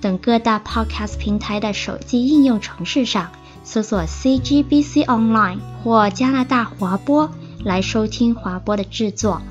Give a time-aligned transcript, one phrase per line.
[0.00, 3.32] 等各大 Podcast 平台的手机应用程式上
[3.64, 7.30] 搜索 CGBC Online 或加拿大华播
[7.64, 9.42] 来收听华播的制作。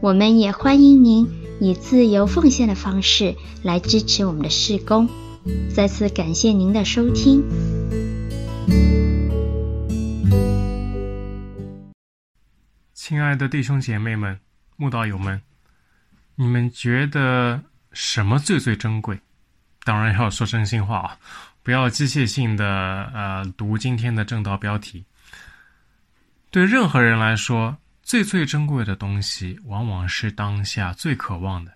[0.00, 1.28] 我们也欢迎您
[1.60, 5.08] 以自由奉献的方式来支持我们的事工。
[5.74, 7.42] 再次感谢您的收听。
[12.92, 14.38] 亲爱的弟兄姐妹们、
[14.76, 15.42] 慕道友们，
[16.36, 19.20] 你们觉得什么最最珍贵？
[19.84, 21.18] 当然要说真心话啊，
[21.62, 22.64] 不要机械性的
[23.14, 25.04] 呃读今天的正道标题。
[26.50, 31.72] 对任何人来说，最最珍贵的东西，往往是当下最渴望的。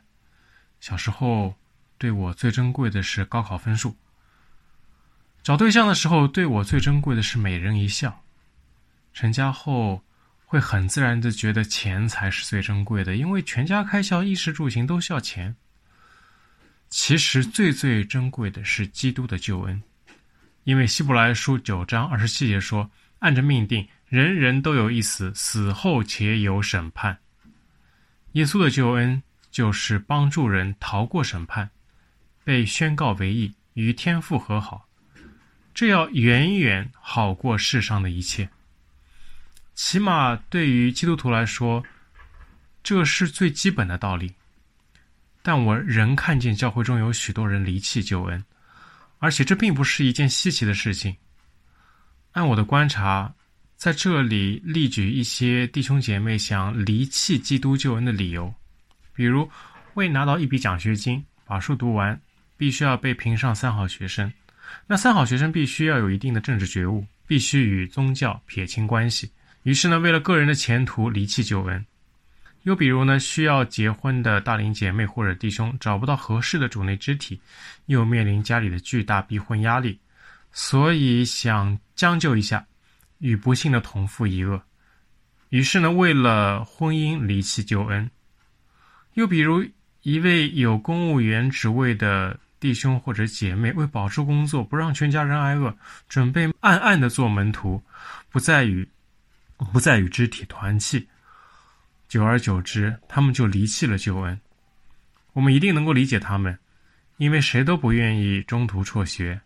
[0.81, 1.55] 小时候，
[1.99, 3.91] 对我最珍贵的是高考分数；
[5.43, 8.11] 找对象的时候，对我最珍贵的是美人一笑；
[9.13, 10.01] 成家后，
[10.47, 15.55] 会很自然的觉得钱才是最珍贵的，因为全家开销、衣食住行都需要钱。
[16.91, 19.83] 其实最最珍贵的是基督的救恩，
[20.65, 27.19] 因为希伯来书九章二十七节说：“按着命定，人人都有一死，死后且有审判。”
[28.33, 31.71] 耶稣的救恩就是帮助人逃过审判，
[32.45, 34.89] 被宣告为义，与天父和好，
[35.75, 38.49] 这要远远好过世上的一切。
[39.75, 41.85] 起码对于基督徒来说，
[42.83, 44.35] 这是最基本的道理。
[45.43, 48.45] 但我仍看见教会中有许多人离弃救恩，
[49.19, 51.17] 而且这并不是一件稀奇的事情。
[52.33, 53.35] 按我的观察，
[53.77, 58.53] 在这里列举一些弟兄姐妹想离弃基督救恩的理由，
[59.15, 59.49] 比如
[59.95, 62.21] 为拿到一笔奖学金，把书读完，
[62.57, 64.31] 必须要被评上三好学生。
[64.87, 69.31] 那三好学生必须要有一定的政治觉悟，必须与宗教撇清关系。
[69.63, 71.83] 于是呢，为了个人的前途离弃救恩；
[72.63, 77.41] 又比如呢，需要结婚的大龄姐妹或者弟兄找不到合适的主内肢体，
[77.87, 79.99] 又面临家里的巨大逼婚压力，
[80.53, 82.67] 所以想将就一下，
[83.19, 84.61] 与不幸的同父异母。
[85.49, 88.07] 于是呢，为了婚姻离弃救恩；
[89.15, 89.65] 又比如
[90.03, 95.75] 一位有公务员职位的弟兄或者姐妹，为保住工作，不让全家人挨饿，
[96.09, 97.83] 准备暗暗的做门徒，
[98.31, 98.89] 不再与。
[99.73, 101.05] 不再与肢体团契，
[102.09, 104.41] 久而久之，他们就离弃了救恩。
[105.35, 106.59] 我们一定能够理解他们，
[107.19, 109.39] 因为谁都不愿意中途辍学，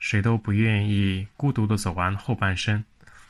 [0.00, 2.84] 谁都不愿意孤独地走完后半生，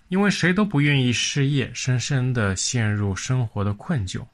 [0.08, 4.26] 因为谁都不愿意失业，深深地陷入生活的困窘。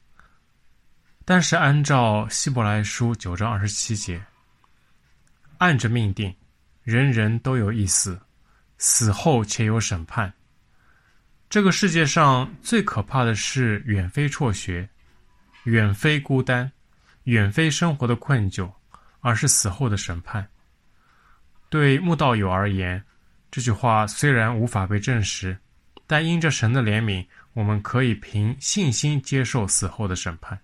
[1.25, 4.23] 但是，按照希伯来书九章二十七节，
[5.59, 6.33] 按着命定，
[6.85, 8.21] 人人都有一死，
[8.79, 10.33] 死后且有审判。
[11.55, 14.89] 这个世界上最可怕的是远非辍学，
[15.67, 16.69] 远非孤单，
[17.27, 18.69] 远非生活的困窘，
[19.21, 20.45] 而是死后的审判。
[21.69, 23.01] 对慕道友而言，
[23.53, 25.57] 这句话虽然无法被证实，
[26.09, 30.59] 但因着神的怜悯，我们可以凭信心接受死后的审判。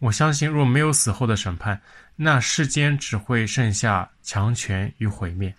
[0.00, 1.80] 我相信，若没有死后的审判，
[2.16, 5.54] 那世间只会剩下强权与毁灭。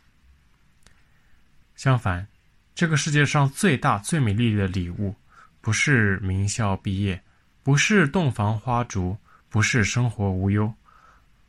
[1.78, 2.28] 相反，
[2.75, 5.16] 这个世界上最大、最美丽的礼物，
[5.61, 7.22] 不是名校毕业，
[7.61, 9.16] 不是洞房花烛，
[9.50, 10.73] 不是生活无忧，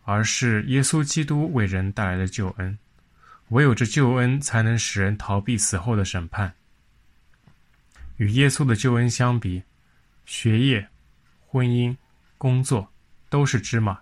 [0.04, 2.78] 而是耶稣基督为人带来的救恩。
[3.48, 6.52] 唯有这救恩，才能使人逃避死后的审判。
[8.16, 9.62] 与耶稣的救恩相比，
[10.26, 10.86] 学业、
[11.46, 11.96] 婚姻、
[12.36, 12.86] 工作
[13.28, 13.98] 都是芝麻，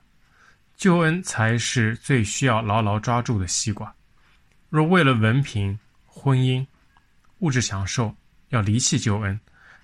[0.76, 3.94] 救恩才是最需要牢牢抓住的西瓜。
[4.68, 6.66] 若为了文凭、婚姻，
[7.42, 8.14] 物质享受
[8.48, 9.38] 要离弃救恩，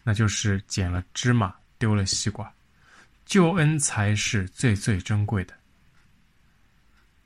[0.04, 2.50] 那就是捡了芝麻丢了西瓜。
[3.26, 5.52] 救恩才是最最珍贵的。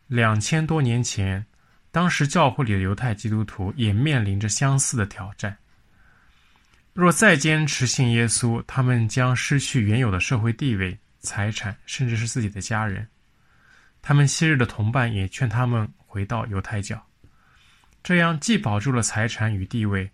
[0.06, 1.44] 两千多年前，
[1.90, 5.56] 当时教会里的犹太基督徒也面临着相似的挑战。
[6.94, 13.06] 若再坚持信耶稣，他们将失去原有的社会地位、财产，甚至是自己的家人。
[14.00, 17.06] 他们昔日的同伴也劝他们回到犹太教，
[18.02, 20.10] 这样既保住了财产与地位。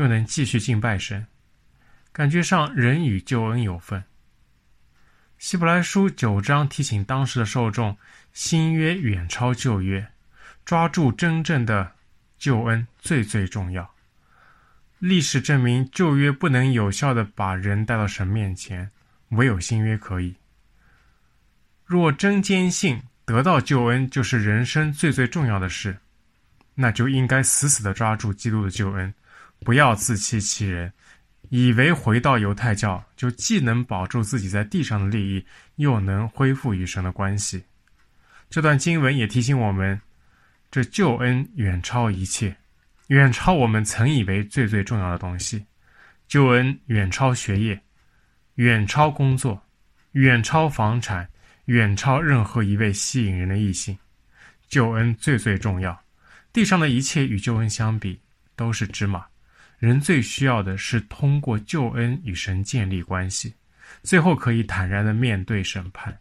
[0.00, 1.26] 又能继续敬拜神，
[2.10, 4.02] 感觉上人与救恩有份。
[5.36, 7.94] 希伯来书九章提醒当时的受众，
[8.32, 10.10] 新约远超旧约，
[10.64, 11.92] 抓住真正的
[12.38, 13.94] 救恩最最重要。
[15.00, 18.90] 历史证明，旧约不能有效的把人带到神面前，
[19.32, 20.34] 唯有新约可以。
[21.84, 25.98] 若真坚信得到救恩就是人生最最重要的事，
[26.74, 29.12] 那就应该死死的抓住基督的救恩，
[29.64, 30.92] 不要自欺欺人，
[31.48, 35.44] 以为回到犹太教就既能保住自己在地上的利益，
[35.76, 37.62] 又能恢复与神的关系。
[38.48, 40.00] 这段经文也提醒我们，
[40.70, 42.56] 这救恩远超一切，
[43.08, 45.64] 远超我们曾以为最最重要的东西。
[46.26, 47.80] 救恩远超学业，
[48.54, 49.62] 远超工作，
[50.12, 51.28] 远超房产。
[51.66, 53.96] 远超任何一位吸引人的异性，
[54.66, 55.96] 救恩最最重要。
[56.52, 58.20] 地上的一切与救恩相比
[58.56, 59.24] 都是芝麻。
[59.80, 63.54] 人最需要的是通过救恩与神建立关系，
[64.02, 66.14] 最后可以坦然地面对审判。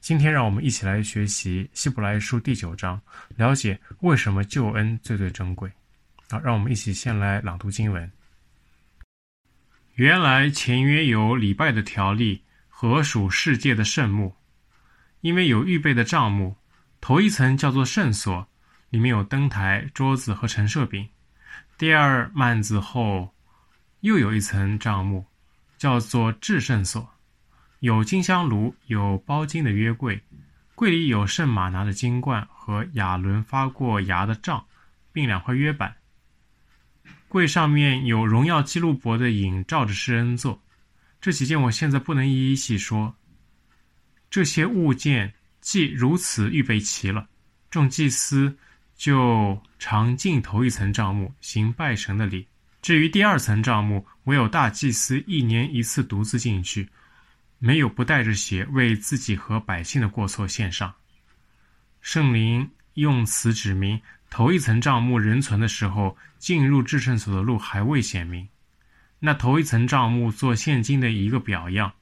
[0.00, 3.00] 今天，让我们一起来学习希伯来书第九章，
[3.36, 5.70] 了解为什么救恩最最珍贵。
[6.28, 8.10] 好，让我们一起先来朗读经文。
[9.94, 14.34] 原来前约有礼拜的条例和属世界的圣幕。
[15.20, 16.56] 因为有预备的帐幕，
[17.00, 18.48] 头一层叫做圣所，
[18.90, 21.08] 里面有灯台、桌子和陈设饼。
[21.78, 23.34] 第二幔子后
[24.00, 25.26] 又有一层帐幕，
[25.76, 27.06] 叫做至圣所，
[27.80, 30.18] 有金香炉，有包金的约柜，
[30.74, 34.64] 柜里有圣玛拿的金冠和亚伦发过芽的杖，
[35.12, 35.94] 并两块约板。
[37.28, 40.62] 柜上面有荣耀基路伯的影照着施恩座。
[41.20, 43.14] 这几件我现在不能一一细说。
[44.30, 47.28] 这些物件既如此预备齐了，
[47.68, 48.56] 众祭司
[48.96, 52.46] 就常进头一层帐幕行拜神的礼。
[52.82, 56.88] 至于第二层帐幕，唯有大祭司一年一次独自进去，
[57.58, 60.94] 没有不带着血为自己和百姓的过错献上。
[62.00, 64.00] 圣灵用此指明，
[64.30, 68.48] 头一层帐幕仍存的时候，进入至圣所的路还未显明。
[69.18, 71.92] 那头一层帐幕做现今的一个表样。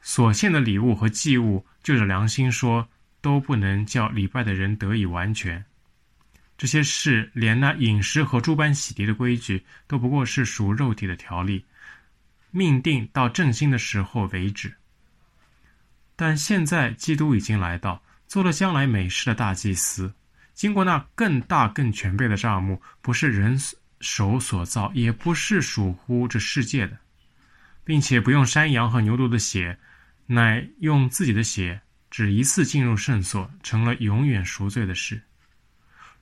[0.00, 2.88] 所献的礼物和祭物，就着良心说，
[3.20, 5.62] 都不能叫礼拜的人得以完全。
[6.60, 11.64] 这些事，连那饮食和诸般洗涤的规矩，都不过是属肉体的条例，
[12.50, 14.70] 命定到正兴的时候为止。
[16.16, 20.12] 但现在基督已经来到，做了将来美事的大祭司，
[20.52, 23.58] 经过那更大更全备的帐幕，不是人
[24.02, 26.98] 手所造，也不是属乎这世界的，
[27.84, 29.78] 并且不用山羊和牛犊的血。
[30.26, 31.80] 乃用自己的血，
[32.10, 35.22] 只一次进入圣所，成了永远赎罪的事。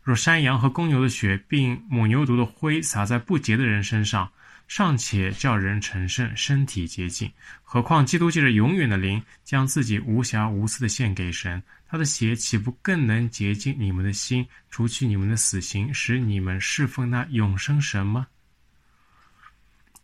[0.08, 4.26] 若山羊和公牛的血，并母牛犊的灰洒在不洁的人身上，
[4.66, 7.30] 尚且叫人成圣，身体洁净，
[7.62, 18.26] 何况基督借着永远的灵，将自己无瑕无疵的献给神，他的血岂不更能洁净你们的心，除去你们的死刑，使你们侍奉那永生神吗？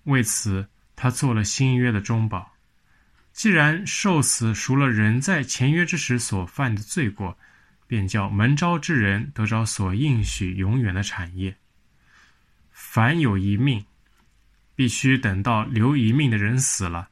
[0.03, 2.53] 为此，他做了新约的中保。
[3.33, 7.39] 既然受死赎了人在前约之时所犯的罪过，
[7.94, 11.55] 便叫门招之人得着所应许永远的产业。
[12.73, 13.87] 凡有一命，
[14.75, 17.08] 必须等到留一命的人死了，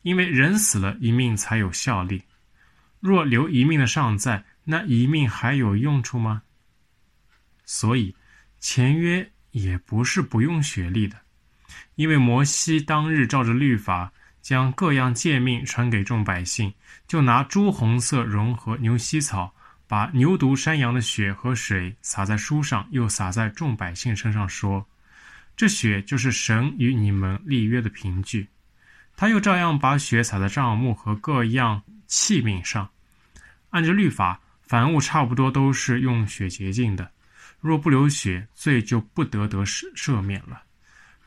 [0.00, 2.22] 因为人死了，一命才有效力。
[2.98, 6.40] 若留一命的尚在，那一命还有用处吗？
[7.66, 8.16] 所以
[8.58, 11.20] 前约也不是不用学历的，
[11.96, 14.10] 因为摩西当日照着律法。
[14.40, 16.74] 将各样诫命传给众百姓，
[17.06, 19.54] 就拿朱红色绒和牛膝草，
[19.92, 24.88] 把牛犊、山羊的血和水洒在书上，又洒在众百姓身上，说
[25.54, 28.48] ：“这血就是神与你们立约的凭据。”
[29.14, 32.88] 他又照样把血洒在帐幕和各样器皿上。
[33.68, 37.10] 按着律法，凡物差不多都是用血洁净的，
[37.60, 40.62] 若不流血，罪就不得得赦赦免了。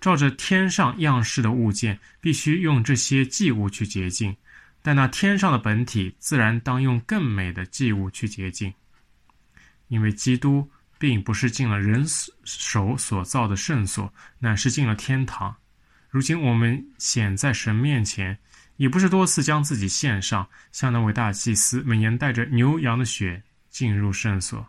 [0.01, 4.34] 照着天上样式的物件，必须用这些祭物去洁净；
[4.85, 8.71] 但那天上的本体，自然当用更美的祭物去洁净。
[9.87, 12.05] 因为基督并不是进了人
[12.43, 15.55] 手所造的圣所，乃是进了天堂。
[16.07, 18.37] 如今我们显在神面前，
[18.75, 24.63] 也不是多次将自己献上，像那位大祭司每年带着牛羊的血进入圣所。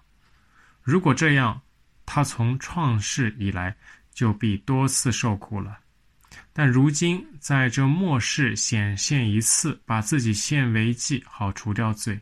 [0.80, 1.60] 如果这样，
[2.06, 3.76] 他从创世以来，
[4.14, 5.78] 就必多次受苦了，
[6.58, 12.18] 但如今在这末世显现一次，把自己献为祭，好除掉罪。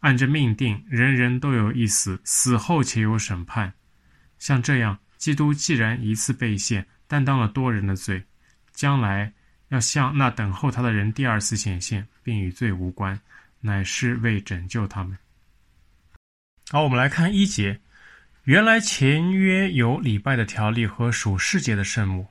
[0.00, 3.70] 按着命定，人人都有一死，死后且有审判。
[4.38, 8.24] 像这样，基督既然一次被献，担当了多人的罪，
[8.72, 9.30] 将来
[9.68, 13.20] 要向那等候他的人第二次显现，并与罪无关，
[13.60, 15.18] 乃是为拯救他们。
[16.70, 17.78] 好，我们来看一节。
[18.44, 22.26] 原来前约有礼拜的条例和属世界的圣幕，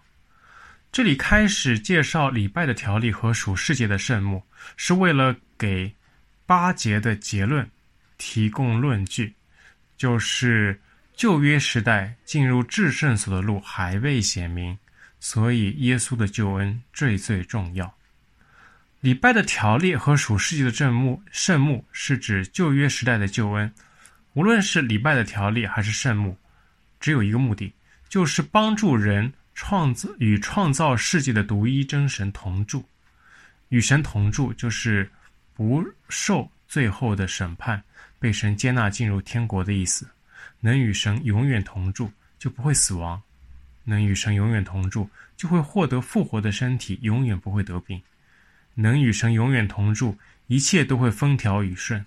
[0.93, 4.43] 这里开始介绍礼拜的条例和属世界的圣幕，
[4.77, 5.91] 是为了给
[6.45, 7.67] 八节的结论
[8.19, 9.33] 提供论据，
[9.97, 10.79] 就是
[11.15, 14.77] 旧约时代进入至圣所的路还未显明，
[15.19, 17.91] 所以耶稣的救恩最最重要。
[19.00, 23.73] 礼拜的条例和属世界的圣幕，圣幕是指旧约时代的救恩。
[24.33, 26.38] 无论是礼拜的条例还是圣幕，
[27.00, 27.73] 只有一个目的，
[28.07, 32.83] 就是帮助人创造与创造世界的独一真神同住。
[33.69, 35.10] 与神同住，就是
[35.53, 37.83] 不受最后的审判，
[38.19, 40.07] 被神接纳进入天国的意思。
[40.60, 43.19] 能与神永远同住，就不会死亡；
[43.83, 48.01] 能与神永远同住，就会获得复活的身体，永远不会得病。
[48.75, 50.17] 能与神永远同住，
[50.48, 52.05] 一切都会风调雨顺。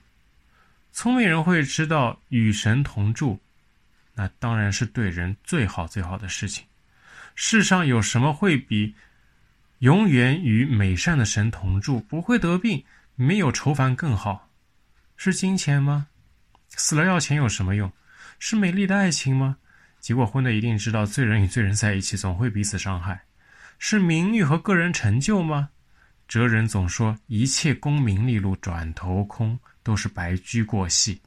[0.93, 3.39] 聪明人会知道，与神同住，
[4.15, 6.65] 那当然是对人最好最好的事情。
[7.37, 8.95] 世上有什么会比
[9.81, 12.83] 永远与美善的神同住，不会得病，
[13.15, 14.49] 没有愁烦更好？
[15.17, 16.09] 是金钱吗？
[16.71, 17.93] 死了要钱有什么用？
[18.39, 19.59] 是美丽的爱情吗？
[20.01, 23.23] 结过婚的一定知道，罪人与罪人在一起总会彼此伤害。
[23.79, 25.69] 是名誉和个人成就吗？
[26.27, 31.21] 哲人总说，一切功名利禄转头空，都是白驹过隙。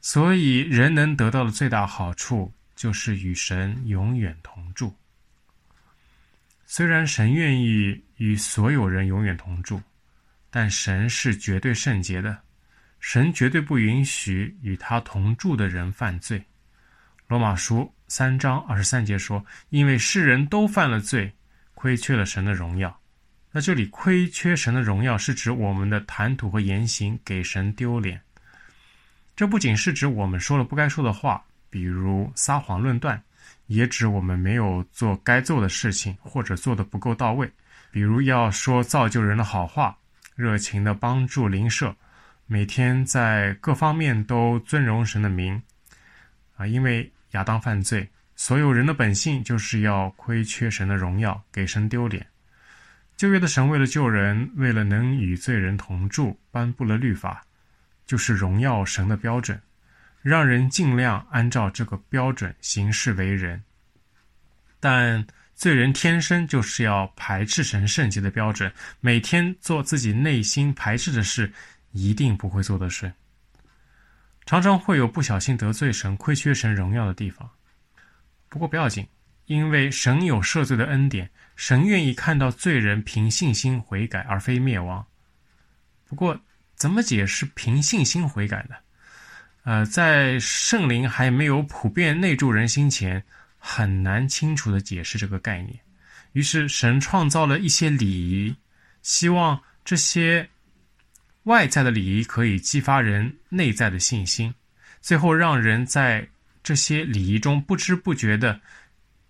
[0.00, 4.94] 所以，人能得到的最大好处，就是与神永远同住。
[6.66, 9.80] 虽然神愿意与所有人永远同住，
[10.50, 12.38] 但神是绝对圣洁的，
[13.00, 16.42] 神绝对不允许与他同住的人犯罪。
[17.26, 21.32] 罗马书三章二十三节说：“因为世人都犯了罪，
[21.74, 23.00] 亏缺了神的荣耀。”
[23.52, 28.20] 那这里亏缺神的荣耀，是指我们的谈吐和言行给神丢脸。
[29.36, 33.22] 这不仅是指我们说了不该说的话，比如撒谎论断，
[33.66, 37.50] 也指我们没有做该做的事情，或者做得不够到位。
[37.90, 39.96] 比如要说造就人的好话，
[40.34, 41.94] 热情地帮助邻舍，
[42.46, 45.62] 每天在各方面都尊荣神的名。
[46.56, 52.26] 啊，因为亚当犯罪，所有人的本性就是要亏缺神的荣耀，给神丢脸。
[53.16, 57.42] 旧约的神为了救人，为了能与罪人同住，颁布了律法，
[58.06, 59.60] 就是荣耀神的标准，
[60.24, 63.62] 让人尽量按照这个标准行事为人。
[64.80, 71.52] 但罪人天生就是要排斥神圣洁的标准，每天做自己内心排斥的事，
[71.92, 73.12] 一定不会做得顺。
[74.46, 77.48] 常常会有不小心得罪神、亏缺神荣耀的地方。
[78.48, 79.06] 不过不要紧，
[79.44, 81.30] 因为神有赦罪的恩典。
[81.54, 85.06] 神愿意看到罪人凭信心悔改，而非灭亡。
[86.08, 86.40] 不过，
[86.76, 88.74] 怎么解释凭信心悔改呢？
[89.64, 93.22] 呃，在圣灵还没有普遍内住人心前，
[93.58, 95.78] 很难清楚地解释这个概念。
[96.32, 98.54] 于是，神创造了一些礼仪，
[99.02, 100.48] 希望这些
[101.44, 104.54] 外在的礼仪可以激发人内在的信心，
[105.00, 106.26] 最后让人在
[106.62, 108.60] 这些礼仪中不知不觉地。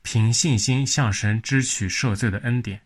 [0.06, 2.78] 凭信心向神支取赦罪的恩典，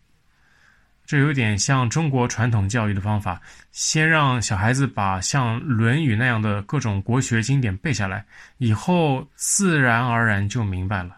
[1.09, 3.41] 这有点像中国传统教育的方法：
[3.73, 8.23] 先让小孩子把像《论语》那样的各种国学经典背下来，
[8.59, 11.17] 以后自然而然就明白了。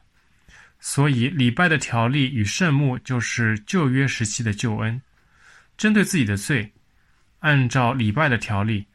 [0.78, 5.02] 所以，礼拜的条例与圣幕就是旧约时期的救恩。
[5.76, 6.72] 针对自己的罪，
[7.40, 8.86] 按照礼拜的条例，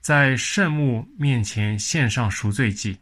[0.00, 2.98] 在圣幕面前献上赎罪祭，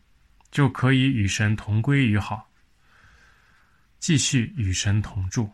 [0.51, 2.51] 就可以与神同归于好。
[4.01, 5.49] 继续与神同住，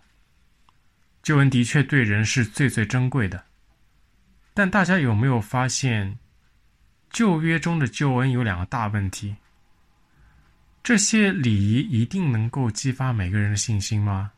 [1.27, 3.43] 救恩的确对人是最最珍贵的。
[4.55, 6.17] 但大家有没有发现，
[7.11, 9.35] 旧约中的救恩有两个大问题？
[10.85, 14.31] 这些礼仪一定能够激发每个人的信心吗？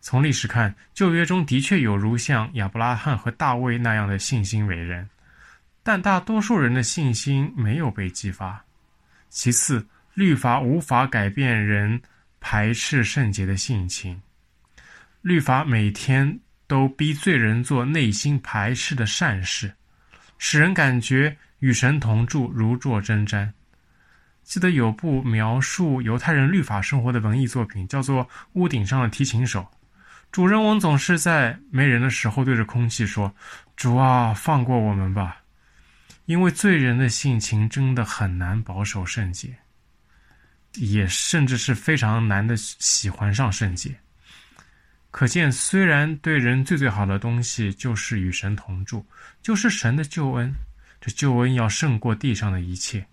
[0.00, 5.06] 从历史看，旧约中的确有如像亚伯拉罕和大卫那样的信心伟人，
[5.82, 8.64] 但大多数人的信心没有被激发。
[9.28, 12.00] 其次，律法无法改变人。
[12.44, 14.20] 排斥圣洁的性情，
[15.22, 19.72] 律法每天都逼罪人做内心排斥的善事，
[20.36, 23.48] 使人感觉与神同住如坐针毡。
[24.42, 28.24] 记得有部描述犹太人律法生活的文艺作品，叫做
[28.54, 29.60] 《屋顶上的提琴手》。
[30.32, 33.32] 主人翁总是在没人的时候对着空气说
[33.76, 35.36] ：“主啊，放过我们吧！”
[36.26, 39.54] 因为罪人的性情真的很难保守圣洁。
[40.74, 43.94] 也甚至是非常难的喜欢上圣洁，
[45.12, 49.04] 可见虽然对人最最好的东西就是与神同住，
[49.42, 50.52] 就是神的救恩，
[51.02, 53.06] 这救恩要胜过地上的一切，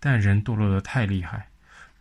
[0.00, 1.46] 但人堕落得太厉害。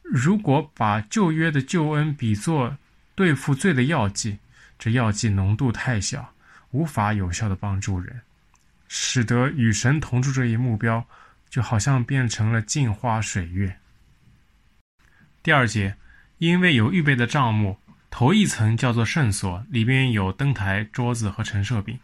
[0.02, 2.76] 如果把旧约的救恩比作
[3.14, 4.40] 对付罪的药剂，
[4.80, 6.34] 这药剂浓度太小，
[6.72, 8.22] 无法有效地帮助人，
[8.88, 11.06] 使得与神同住这一目标，
[11.52, 13.78] 就好像变成了镜花水月。
[15.44, 15.96] 第二节，
[16.40, 17.78] 因为有预备的账目，
[18.18, 22.00] 头一层叫做圣所，里边有灯台、桌子和陈设饼。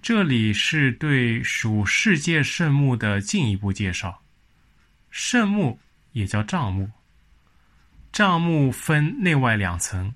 [0.00, 4.22] 这里是对属世界圣墓的进一步介绍。
[5.10, 5.78] 圣墓
[6.12, 6.90] 也叫帐幕，
[8.10, 10.14] 帐幕分内外两层。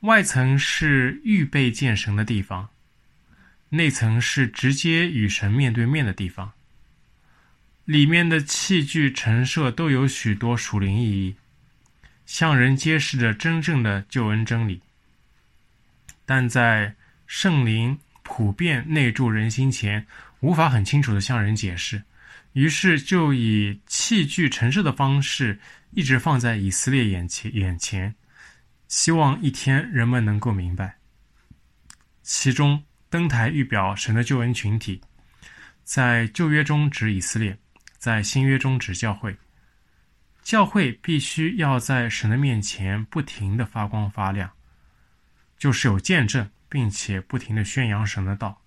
[0.00, 2.70] 外层是预备见神的地方，
[3.68, 6.50] 内层是直接与神面对面的地方。
[7.84, 11.36] 里面的器具陈设都有许多属灵意义，
[12.26, 14.80] 向人揭示着真正的救恩真理。
[16.24, 16.94] 但在
[17.26, 20.06] 圣灵普遍内住人心前，
[20.40, 22.02] 无法很清楚地向人解释，
[22.52, 25.58] 于是就以器具陈设的方式，
[25.90, 28.14] 一直放在以色列眼前眼前。
[28.88, 30.96] 希望一天人们能够明白，
[32.22, 35.00] 其中登台预表神的救恩群体，
[35.82, 37.58] 在旧约中指以色列，
[37.98, 39.36] 在新约中指教会。
[40.44, 44.52] 教会必须要在神的面前不停地发光发亮，
[45.58, 48.62] 就是有见证，并且不停地宣扬神的道。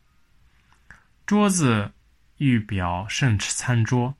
[1.25, 1.93] 桌子
[2.37, 4.13] 预表圣餐桌，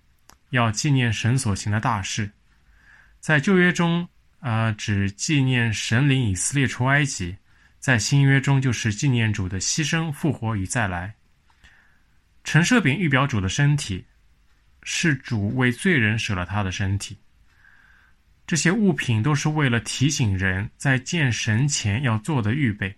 [0.52, 2.32] 要纪念神所行的大事，
[3.20, 4.08] 在旧约中。
[4.40, 7.36] 呃，指纪念神领以色列出埃及，
[7.80, 11.16] 在新约中就是纪念主的牺牲、复活与再来。
[12.44, 14.06] 陈设饼预表主的身体，
[14.84, 17.18] 是主为罪人舍了他的身体。
[18.48, 22.96] 这些物品都是为了提醒人在见神前要做的预备，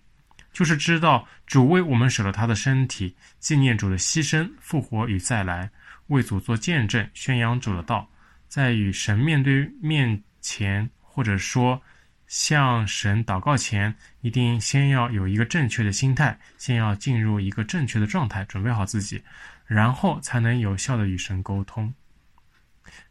[0.52, 5.68] 就是知道主为我们舍了他的身体，纪念主的牺牲、复活与再来，
[6.06, 8.08] 为主做见证，宣扬主的道，
[8.48, 10.88] 在与神面对面前。
[11.12, 11.82] 或者说，
[12.28, 19.20] 向神祷告前，一定先要有一个正确的心态，先要进入一个正确的状态，准备好自己，
[19.66, 21.92] 然后才能有效的与神沟通。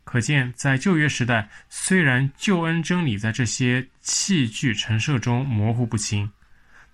[0.03, 6.31] 可见，在旧约时代，虽然救恩真理在这些器具陈设中模糊不清，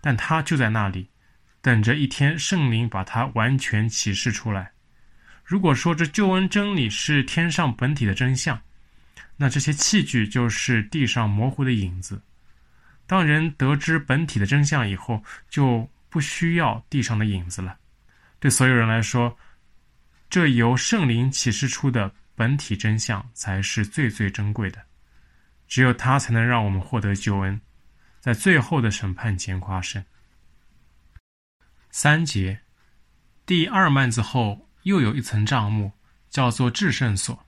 [0.01, 1.09] 但它就在那里，
[1.61, 4.71] 等着一天圣灵把它完全启示出来。
[5.43, 8.59] 如果说这救恩真理是天上本体的真相，
[9.37, 12.21] 那这些器具就是地上模糊的影子。
[13.07, 17.77] 当人得知本体的真相以后，就不需要地上的影子了。
[18.39, 19.37] 对所有人来说，
[20.29, 24.83] 这由圣灵启示出的本体真相才是最最珍贵的。
[25.67, 27.59] 只有它才能让我们获得救恩，
[28.19, 30.03] 在最后的审判前夸胜。
[31.89, 32.59] 三节，
[33.45, 35.91] 第二幔子后又有一层帐幕，
[36.29, 37.45] 叫做至圣所。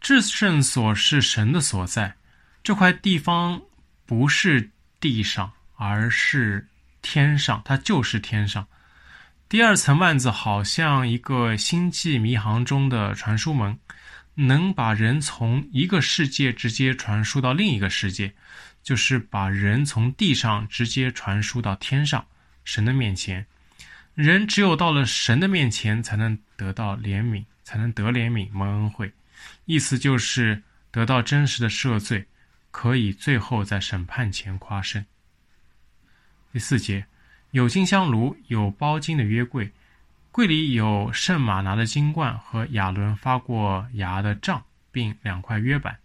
[0.00, 2.16] 至圣所是神的所在，
[2.62, 3.60] 这块地方
[4.06, 6.66] 不是地上，而是
[7.02, 8.66] 天上，它就是天上。
[9.48, 13.78] 第二层幔子好像一个星际迷航中的传输门，
[14.40, 18.32] 能把人从一个世界直接传输到另一个世界，
[18.84, 22.24] 就是把人从地上直接传输到天上，
[22.62, 23.44] 神的面前。
[24.14, 29.12] 人只有到了神的面前，才能得到怜悯，才能得怜悯蒙恩惠。
[29.64, 32.24] 意思就是得到真实的赦罪，
[32.70, 35.04] 可以最后在审判前夸胜。
[36.52, 37.04] 第四节，
[37.50, 39.72] 有金香炉，有包金的约柜，
[40.38, 45.98] 柜里有圣玛拿的金冠和亚伦发过芽的杖，并两块约版。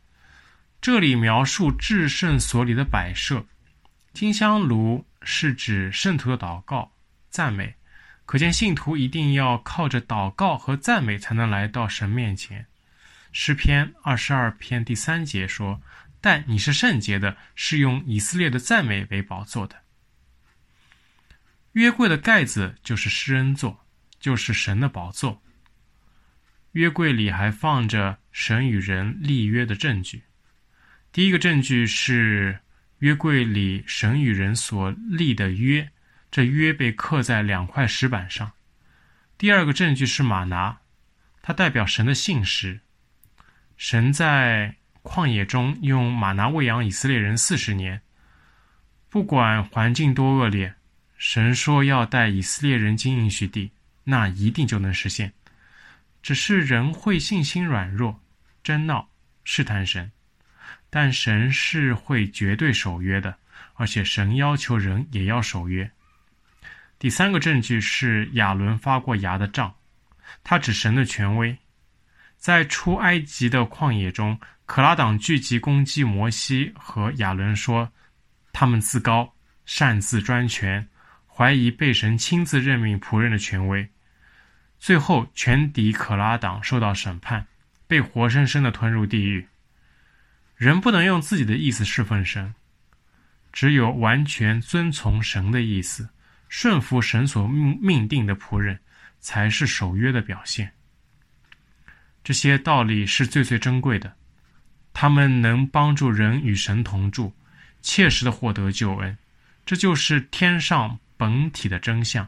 [0.82, 3.46] 这里描述至圣所里的摆设。
[4.12, 6.92] 金香炉是指圣徒的祷告、
[7.30, 7.76] 赞美，
[8.26, 12.66] 可见信徒一定要靠着祷告和赞美才能来到神面前。
[13.32, 15.80] 诗篇二十二篇第三节说
[16.20, 19.76] ：“但你是圣洁的，是用以色列的赞美为宝座的。”
[21.74, 23.83] 约柜的盖子就是施恩座，
[24.24, 25.44] 就是神的宝座。
[26.72, 30.24] 约柜里还放着神与人立约的证据。
[31.12, 32.60] 第一个证据是
[33.00, 35.92] 约柜里神与人所立的约，
[36.32, 38.54] 这约被刻在两块石板上。
[39.38, 40.80] 第二个证据是马拿，
[41.42, 42.80] 它代表神的信实。
[43.76, 48.02] 神在旷野中用马拿喂养以色列人四十年，
[49.10, 50.76] 不管环境多恶劣，
[51.18, 55.32] 神说要带以色列人进应许地，那一定就能实现。
[56.22, 58.22] 只是人会信心软弱，
[58.64, 59.10] 争闹
[59.44, 60.12] 试探神，
[60.90, 63.36] 但神是会绝对守约的，
[63.74, 65.92] 而且神要求人也要守约。
[66.98, 69.74] 第三个证据是亚伦发过芽的杖，
[70.44, 71.58] 他指神的权威。
[72.38, 77.92] 在出埃及的旷野中，可拉党聚集攻击摩西和亚伦，说
[78.54, 79.34] 他们自高，
[79.66, 80.88] 擅自专权，
[81.28, 83.86] 怀疑被神亲自任命仆人的权威。
[84.84, 87.48] 最后，全体可拉党受到审判，
[87.88, 89.48] 被活生生的吞入地狱。
[90.58, 92.54] 人不能用自己的意思侍奉神，
[93.54, 96.10] 只有完全遵从神的意思，
[96.50, 98.78] 顺服神所命命定的仆人，
[99.22, 100.70] 才是守约的表现。
[102.22, 104.14] 这些道理是最最珍贵的，
[104.92, 107.34] 他们能帮助人与神同住，
[107.82, 109.18] 切实的获得救恩。
[109.66, 112.28] 这就是天上本体的真相，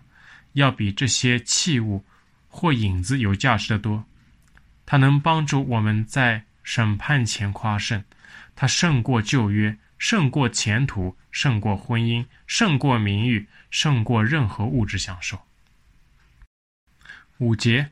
[0.54, 2.06] 要比这些器物
[2.56, 4.06] 或影子有价值的多。
[4.86, 8.02] 它能帮助我们在审判前夸胜，
[8.56, 15.38] 它胜过旧约，胜过前途，胜过婚姻，胜过名誉，胜过任何物质享受。
[17.40, 17.92] 五节，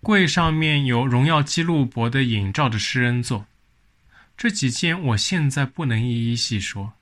[0.00, 3.46] 柜上面有荣耀基路伯的影照着施恩座。
[4.36, 6.92] 这几件我现在不能一一细说。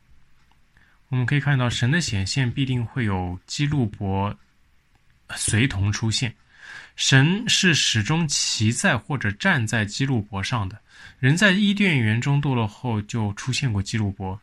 [1.08, 4.36] 我们可以看到，神的显现必定会有基路伯
[5.30, 6.34] 随同出现。
[6.96, 10.78] 神是始终骑在或者站在基路伯上的。
[11.18, 14.38] 人在伊甸园中堕落后就出现过基路伯。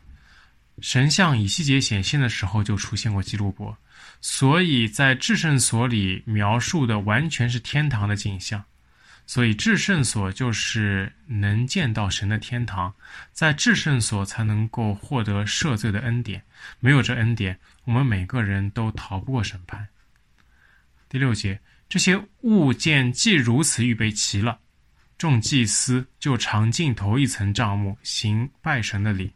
[0.80, 3.76] 神向以西结显现的时候就出现过基路伯。
[4.20, 8.64] 所以在至圣所里描述的完全是天堂的景象，
[9.26, 12.92] 所以至圣所就是能见到神的天堂，
[13.32, 16.42] 在至圣所才能够获得赦罪的恩典，
[16.80, 19.86] 没有这恩典，我们每个人都逃不过审判。
[21.08, 24.58] 第六节，这些物件既如此预备齐了，
[25.16, 29.32] 众祭司就常进头一层帐幕，行拜神的礼。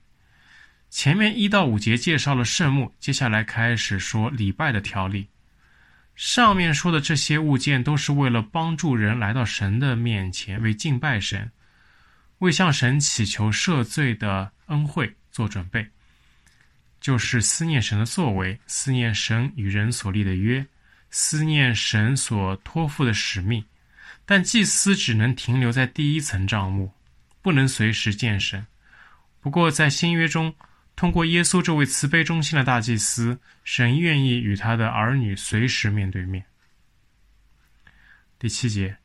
[0.91, 5.27] 前面一到五节介绍了圣幕，接下来开始说礼拜的条例。
[6.15, 11.51] 上面说的这些物件都是为了帮助人来到神的面前，为敬拜神，
[12.41, 15.89] 为向神祈求赦罪的恩惠做准备，
[17.01, 20.65] 就是思念神的作为，思念神与人所立的约，
[21.13, 23.65] 思念神所托付的使命。
[24.25, 26.93] 但祭司只能停留在第一层帐幕，
[27.43, 28.65] 不能随时见神。
[29.41, 30.55] 不过在新约中，
[30.95, 36.45] 通过耶稣这位慈悲忠心的大祭司，神愿意与他的儿女随时面对面。
[38.39, 38.97] 第七节，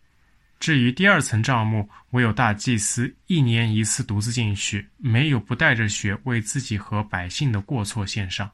[0.59, 8.49] 至于第二层帐幕，唯有大祭司一年一次独自进去，没有不带着血为自己和百姓的过错献上。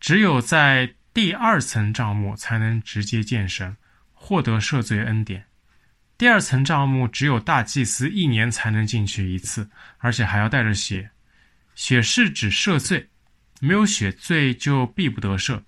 [0.00, 3.76] 只有在第二层帐幕才能直接见神，
[4.12, 5.44] 获得赦罪恩典。
[6.16, 9.68] 第二层帐幕只有大祭司一年才能进去一次，
[9.98, 11.10] 而且还要带着血。
[11.74, 13.08] 血是指赦罪，
[13.58, 15.62] 没有血罪就必不得赦。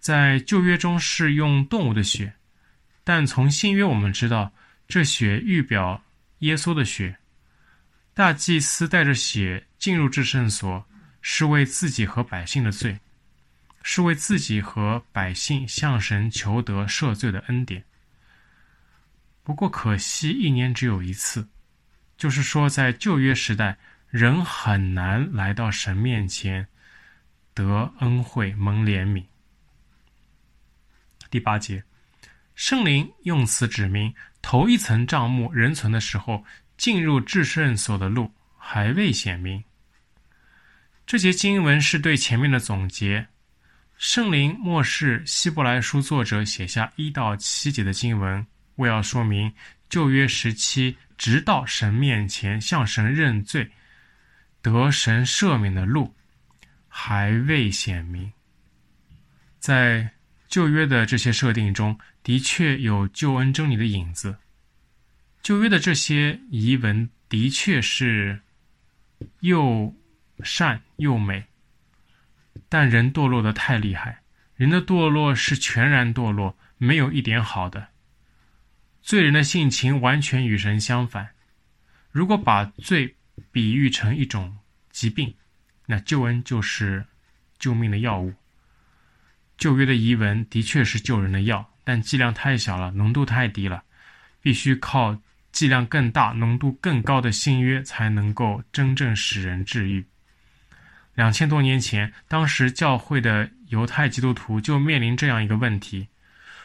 [0.00, 2.34] 在旧约中是用动物的血，
[3.04, 4.52] 但从新约我们知道，
[4.88, 6.02] 这血预表
[6.38, 7.16] 耶稣的血。
[8.14, 10.86] 大祭司带着血进入至圣所，
[11.20, 12.98] 是为自己和百姓的罪，
[13.84, 17.84] 是为自己和百姓向神求得赦罪的恩典。
[19.44, 21.48] 不过可惜，一年只有一次，
[22.16, 23.78] 就是说在旧约时代。
[24.08, 26.68] 人很难来到神面前
[27.52, 29.24] 得恩惠蒙怜悯。
[31.28, 31.82] 第八节，
[32.54, 36.44] 圣灵用此指明头一层帐幕仍存的时候，
[36.76, 39.64] 进入至圣所的路还未显明。
[41.04, 43.26] 这节经文是对前面的总结。
[43.96, 48.44] 圣灵默示希伯来书作者写下一到七节的经文，
[48.76, 49.52] 为要说明
[49.88, 53.70] 旧约时期直到神面前向神认罪。
[54.60, 56.14] 得神赦免的路
[56.88, 58.32] 还未显明，
[59.58, 60.10] 在
[60.48, 64.36] 旧约的这些设定中，的确有救恩真理的影子。
[65.42, 68.40] 旧约的这些遗文的确是
[69.40, 69.94] 又
[70.42, 71.44] 善又美，
[72.68, 74.20] 但人堕落的太厉害，
[74.56, 77.88] 人的堕落是全然堕落，没有一点好的。
[79.02, 81.28] 罪人的性情完全与神相反。
[82.10, 83.14] 如果把罪
[83.50, 84.56] 比喻成一种
[84.90, 85.34] 疾病，
[85.86, 87.04] 那救恩就是
[87.58, 88.32] 救命的药物。
[89.58, 93.82] 旧约的遗文的确是救人的药，但剂量太小了，浓度太低了，
[94.40, 95.16] 必须靠
[95.52, 100.04] 剂量更大、浓度更高的新约才能够真正使人治愈。
[101.14, 106.08] 两千多年前，当时教会的犹太基督徒就面临这样一个问题：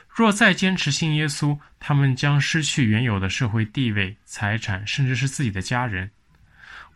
[0.08, 6.10] 若再坚持信耶稣，他们将失去原有的社会地位、财产，甚至是自己的家人。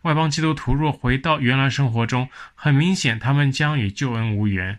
[0.02, 4.78] 外邦基督徒若回到原来生活中，很明显他们将与救恩无缘。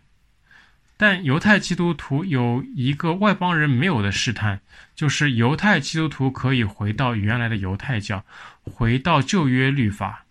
[0.97, 4.59] 但犹太基督徒有一个外邦人没有的试探，
[4.95, 8.23] 就是犹太基督徒可以回到原来的犹太教，
[8.63, 10.24] 回到旧约律法。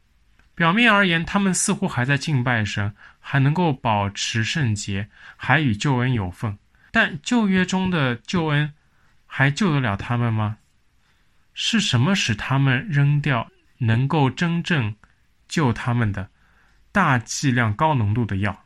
[0.54, 6.56] 表面而言，他们似乎还在敬拜神，还能够保持圣洁，还与救恩有份。
[6.90, 8.72] 但旧约中的救恩
[9.26, 10.58] 还救得了他们吗？
[11.52, 14.94] 是什么使他们扔掉能够真正
[15.48, 16.28] 救他们的
[16.92, 18.64] 大剂量高浓度的药，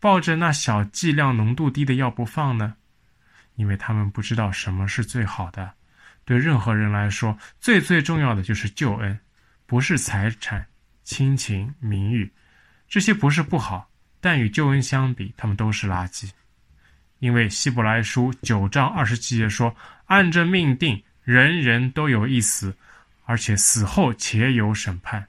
[0.00, 2.74] 抱着那小剂量浓度低的药不放呢？
[3.54, 5.72] 因为他们不知道什么是最好的。
[6.24, 9.18] 对任何人来说，最最重要的就是救恩，
[9.66, 10.64] 不是财产、
[11.12, 12.32] 亲情、名誉，
[12.88, 16.30] 这些不是不好，但与救恩相比，他们都是垃圾。
[17.18, 19.76] 因为希伯来书九章二十七节说
[20.08, 22.74] ：“按着命定，人人都有一死，
[23.26, 25.28] 而且死后且有审判。”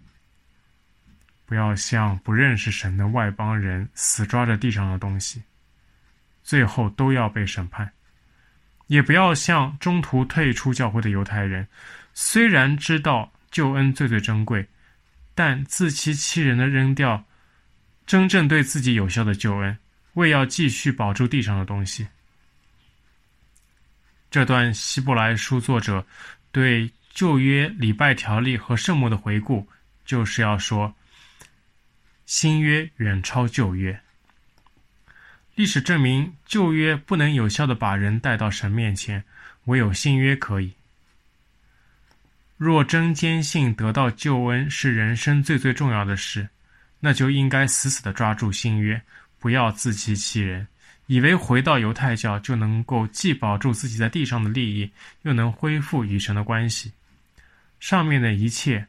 [1.45, 5.43] 不要像不认识神的外邦人死抓着地上的东西，
[6.41, 7.85] 最后都要被审判；
[8.87, 11.67] 也不要像中途退出教会的犹太人，
[12.13, 14.65] 虽然知道救恩最最珍贵，
[15.35, 17.25] 但自欺欺人的扔掉
[18.05, 19.77] 真正对自己有效的救恩。
[20.13, 22.07] 为要继续保住地上的东西，
[24.29, 26.05] 这段希伯来书作者
[26.51, 29.67] 对旧约礼拜条例和圣母的回顾，
[30.05, 30.93] 就是要说
[32.27, 33.99] 新约远超旧约。
[35.55, 39.23] 历史证明，旧约不能有效地把人带到神面前，
[39.65, 40.73] 唯有新约可以。
[42.57, 46.47] 若真坚信得到救恩是人生最最重要的事，
[46.99, 49.01] 那就应该死死地抓住新约。
[49.39, 50.65] 不要自欺欺人，
[51.07, 54.89] 以为回到犹太教就能够既保住自己在地上的利益，
[55.23, 56.93] 又能恢复与神的关系。
[57.81, 58.87] 上面的一切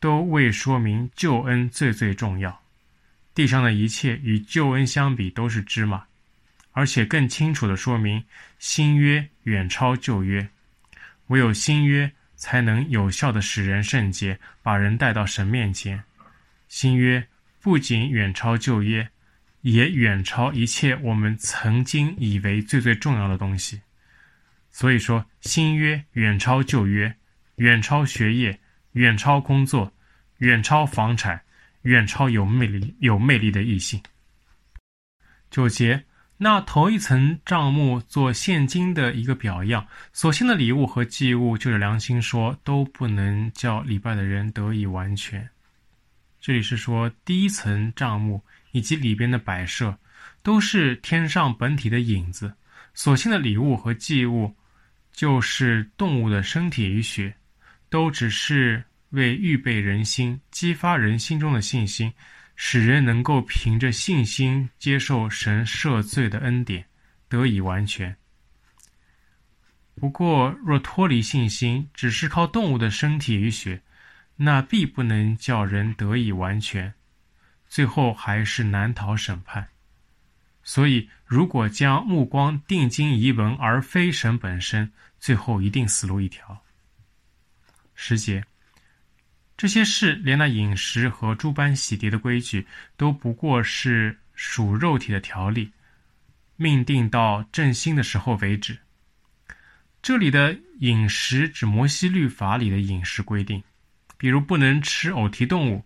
[0.00, 2.62] 都未说明救恩最最重要，
[3.34, 6.02] 地上的一切与救恩相比都是芝麻，
[6.72, 8.24] 而且更清楚地说明
[8.58, 10.48] 新约远超旧约，
[11.26, 12.10] 唯有新约
[12.44, 16.04] 才能有效地使人圣洁，把人带到神面前。
[16.68, 17.26] 新约
[17.58, 19.08] 不仅远超旧约。
[19.62, 23.80] 也远超一切我们曾经以为最最重要的东西，
[24.70, 27.16] 所以说新约远超旧约，
[27.54, 28.60] 远超学业，
[28.92, 29.90] 远超工作，
[30.36, 31.40] 远超房产，
[31.80, 34.02] 远超有魅力有魅力的异性。
[35.50, 36.04] 九节，
[36.36, 45.48] 那头一层账目做现今的一个表样，所献的礼物和祭物，就是良心说都不能叫礼拜的人得以完全。
[46.40, 48.42] 这里是说第一层账目。
[48.74, 49.96] 以及里边的摆设，
[50.42, 52.52] 都是天上本体的影子。
[52.92, 54.52] 所献的礼物和祭物，
[55.12, 57.32] 就是动物的身体与血，
[57.88, 62.12] 都只是为预备人心，激发人心中的信心，
[62.56, 66.86] 使人能够凭着信心接受神赦罪的恩典，
[67.28, 68.16] 得以完全。
[69.96, 73.82] 不过，若脱离信心，只是靠动物的身体与血，
[74.36, 76.92] 那必不能叫人得以完全。
[77.68, 79.68] 最后还是难逃审判，
[80.62, 86.62] 所以如果将目光定睛仪文而非神本身，最后一定死路一条。
[87.94, 88.44] 十节，
[89.56, 95.70] 这些事连那饮食和诸般洗涤的规矩，都不过是属肉体的条例，
[96.56, 98.76] 命定到正兴的时候为止。
[100.02, 103.62] 这里的饮食指摩西律法里的饮食规定，
[104.18, 105.84] 比如不能吃偶蹄动物。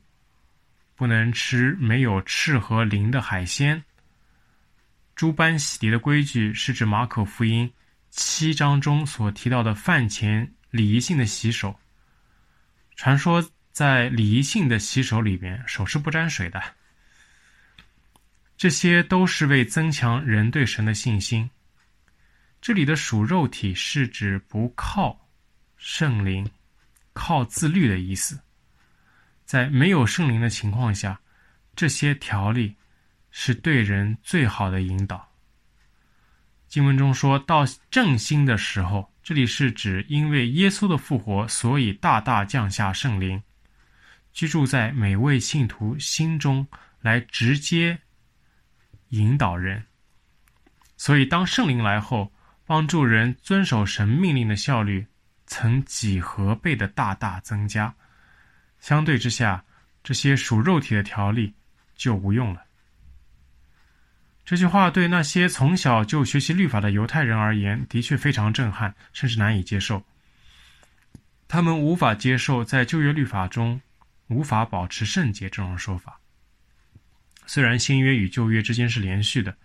[0.96, 3.84] 不能吃没有翅和鳞的海鲜。
[5.14, 7.72] 诸般洗涤的规矩是指马可福音
[8.10, 11.78] 七章中所提到的饭前礼仪性的洗手。
[12.96, 13.48] 传说
[13.78, 16.60] 在礼仪性的洗手里边，手是不沾水的。
[18.56, 21.48] 这些都是为增强人对神的信心。
[22.60, 25.28] 这里的属肉体是指不靠
[25.76, 26.44] 圣灵、
[27.12, 28.40] 靠自律的意思。
[29.44, 31.20] 在没有圣灵的情况下，
[31.76, 32.74] 这些条例
[33.30, 35.32] 是对人最好的引导。
[36.66, 43.40] 经文中说到正兴的时候，这里是指因为耶稣的复活，所以大大降下圣灵，
[44.38, 46.64] 居住在每位信徒心中，
[47.00, 47.98] 来直接
[49.08, 49.84] 引导人。
[50.96, 52.32] 所以当圣灵来后，
[52.64, 55.04] 帮助人遵守神命令的效率，
[55.48, 57.92] 曾几何倍的大大增加。
[58.78, 59.64] 相对之下，
[60.04, 61.52] 这些属肉体的条例
[61.96, 62.62] 就无用了。
[64.44, 70.00] 这句话对那些从小就学习律法的犹太人而言，的确非常震撼，甚至难以接受。
[71.48, 73.80] 他们无法接受在旧约律法中
[74.28, 76.20] 无法保持圣洁这种说法。
[77.46, 79.56] 虽然新约与旧约之间是连续的，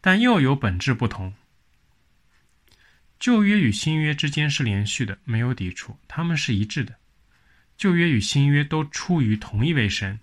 [0.00, 1.32] 但又有本质不同。
[3.18, 6.94] 旧约与新约之间是连续的，没有抵触，他们是一致的。
[7.76, 10.18] 旧约与新约都出于同一位神，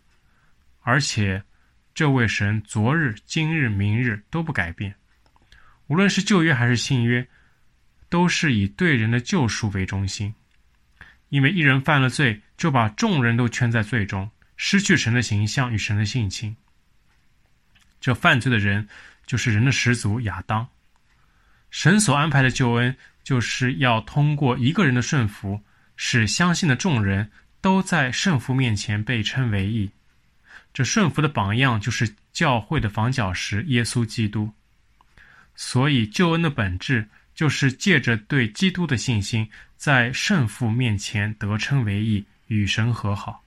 [0.82, 1.41] 而且
[1.93, 4.95] 这位神昨日、今日、明日都不改变。
[5.88, 7.28] 无论是旧约还是新约，
[8.10, 10.34] 都是以对人的救赎为中心。
[11.30, 16.54] 因为一人犯了罪，就把众人都圈在罪中，失去神的形象与神的性情。
[18.02, 18.86] 这犯罪的人
[19.26, 20.67] 就是人的始祖亚当。
[21.72, 22.93] 神所安排的救恩，
[23.24, 25.62] 就是要通过一个人的顺服，
[25.95, 29.89] 使相信的众人都在圣父面前被称为义。
[30.74, 34.52] 这顺服的榜样，就是教会的房角石耶稣基督。
[35.56, 43.41] 所以，救恩的本质就是借着对基督的信心，在圣父面前得称为义，与神和好。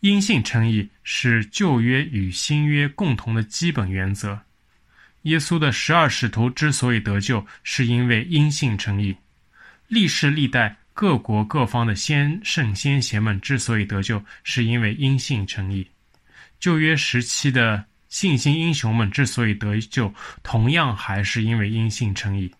[0.00, 4.40] 因信称义是旧约与新约共同的基本原则。
[5.24, 9.14] 耶稣的十二使徒之所以得救，是因为因信称义；
[9.88, 15.84] 历世历代各国各方的先圣先贤们之所以得救，是因为因信称义；
[16.58, 20.10] 旧约时期的信心英雄们之所以得救，
[20.42, 22.50] 同样还是因为因信称义。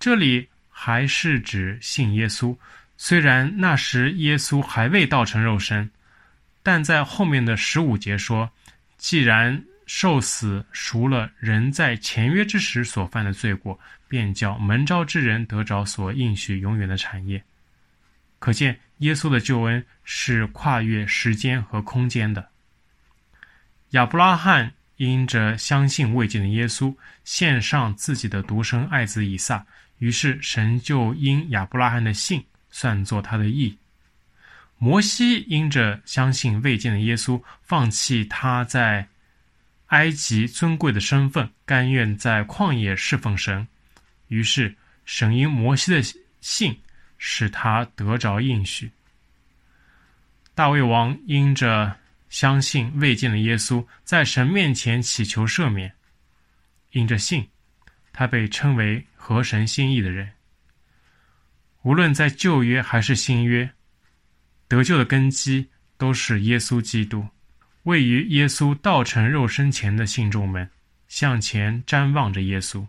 [0.00, 2.56] 这里还是指信耶稣，
[2.96, 5.90] 虽然那时耶稣还未道成肉身，
[6.62, 8.50] 但在后面的十五节说，
[8.96, 9.64] 既然。
[9.86, 13.78] 受死赎了人在前约之时所犯的罪过，
[14.08, 17.44] 便叫蒙召之人得着所应许永远的产业。
[18.38, 22.48] 可见耶稣的救恩是跨越时间和空间的。
[23.90, 29.66] 亚伯拉罕因着相信未见的耶稣，献上自己的独生爱子以撒，
[29.98, 32.42] 于是神就因亚伯拉罕的信
[32.74, 33.78] 算作他的义。
[34.78, 39.06] 摩西因着相信未见的耶稣，放弃他在
[39.86, 43.68] 埃及尊贵的身份，甘愿在旷野侍奉神，
[44.26, 46.02] 于是神因摩西的
[46.40, 46.76] 信，
[47.16, 48.90] 使他得着应许。
[50.52, 51.96] 大卫王因着
[52.28, 55.94] 相信未见的耶稣，在神面前祈求赦免，
[56.90, 57.48] 因着信，
[58.12, 60.28] 他被称为合神心意的人。
[61.84, 63.70] 无论在旧约还是新约，
[64.68, 65.68] 得救的根基
[65.98, 67.26] 都是耶稣基督。
[67.82, 70.68] 位于耶稣道成肉身前的信众们，
[71.08, 72.86] 向前瞻望着耶稣；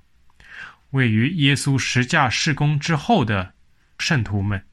[0.92, 3.54] 位于耶稣十架事工之后的
[4.00, 4.66] 圣徒们，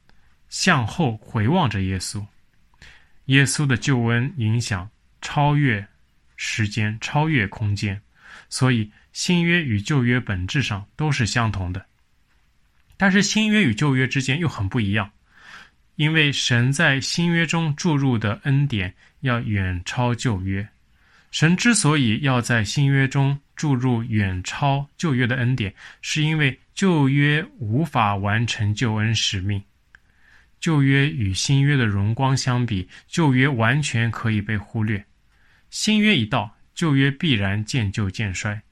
[0.48, 2.24] 向后回望着耶稣。
[3.24, 4.88] 耶稣的救恩影响
[5.20, 5.84] 超越
[6.36, 8.00] 时间，超越空间，
[8.48, 11.84] 所以新约与旧约本质上都是相同的。
[13.02, 15.10] 但是新约与旧约之间又很不一样。
[15.96, 20.64] 因为神在新约中注入的恩典要远超旧约，
[21.32, 29.60] 神之所以要在新约中注入远超旧约的恩典，是因为旧约无法完成救恩使命。
[30.60, 35.04] 旧约与新约的荣光相比，旧约完全可以被忽略。
[35.70, 38.62] 新约一到，旧约必然渐旧渐衰。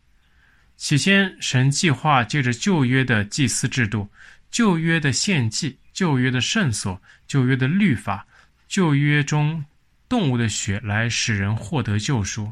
[0.81, 4.09] 起先，神计划借着旧约的祭司制度、
[4.51, 5.79] 旧约的献祭。
[5.93, 8.27] 旧约的圣所、旧约的律法、
[8.67, 9.63] 旧约中
[10.09, 12.51] 动物的血来使人获得救赎，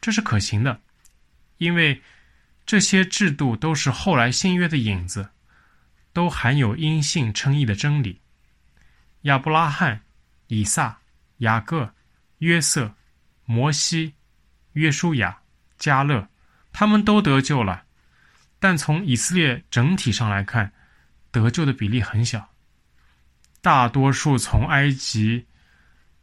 [0.00, 0.80] 这是可行的，
[1.58, 2.00] 因为
[2.64, 5.28] 这些制度都是后来新约的影子，
[6.14, 8.18] 都含有因信称义的真理。
[9.22, 10.00] 亚伯拉罕、
[10.46, 10.98] 以撒、
[11.38, 11.92] 雅各、
[12.38, 12.94] 约瑟、
[13.44, 14.14] 摩西、
[14.72, 15.36] 约书亚、
[15.76, 16.26] 加勒，
[16.78, 17.84] 他们都得救了，
[18.58, 20.70] 但从以色列整体上来看，
[21.30, 22.50] 得救的比例很小，
[23.62, 25.46] 大多数从埃及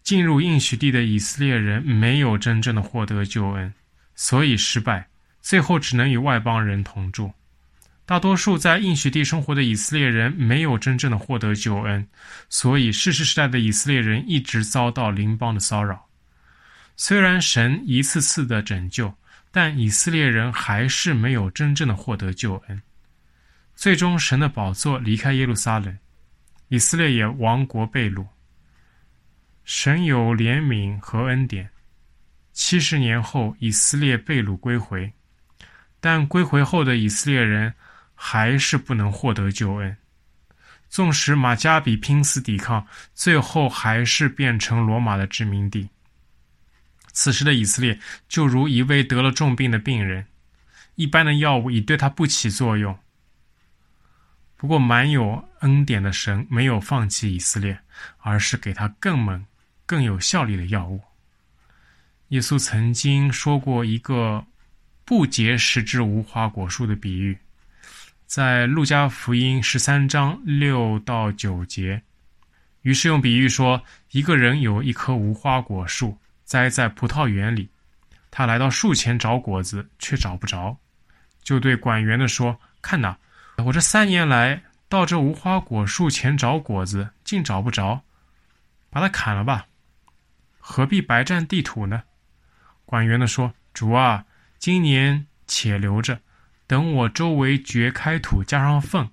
[0.04, 3.74] 进入应许地的以色列人没有真正的获得救恩，
[4.14, 5.08] 所以失败，
[5.42, 7.34] 最后只能与外邦人同住。
[8.06, 12.08] 大多数在应许地生活的以色列人没有真正的获得救恩，
[12.48, 16.06] 所以士师时代的以色列人一直遭到邻邦的骚扰。
[16.96, 19.12] 虽然神一次次的拯救，
[19.56, 22.82] 但以色列人还是没有真正的获得救恩。
[23.76, 25.96] 最终，神的宝座离开耶路撒冷，
[26.70, 28.26] 以色列也亡国被掳。
[29.64, 31.70] 神有怜悯和恩典，
[32.52, 35.14] 七十年后，以色列被掳归回，
[36.00, 37.72] 但归回后的以色列人
[38.16, 39.96] 还是不能获得救恩。
[40.90, 42.84] 纵使马加比拼死抵抗，
[43.14, 45.88] 最后还是变成罗马的殖民地。
[47.14, 47.98] 此时的以色列
[48.28, 50.26] 就如一位得了重病的病人，
[50.96, 52.98] 一般的药物已对他不起作用。
[54.58, 57.80] 不过，满有恩典的神没有放弃以色列，
[58.18, 59.46] 而是给他更猛、
[59.86, 61.02] 更有效力的药物。
[62.30, 64.46] 耶稣曾经说过一个
[65.06, 67.38] 不结实之无花果树的比喻，
[68.26, 72.02] 在路加福音十三章六到九节。
[72.82, 76.18] 于是用比喻说，一个人有一棵无花果树
[76.54, 77.68] 栽在葡萄园里，
[78.30, 80.78] 他来到树前找果子，却找不着，
[81.42, 83.18] 就对管园的说：“看哪，
[83.66, 88.04] 我这三年来到这无花果树前找果子，竟找不着，
[88.92, 89.66] 把它砍了吧，
[90.60, 92.04] 何必白占地土呢？”
[92.86, 94.24] 管园的说：“主啊。”
[94.60, 96.22] 今年且留着，
[96.68, 99.10] 等我周围掘开土，加上粪，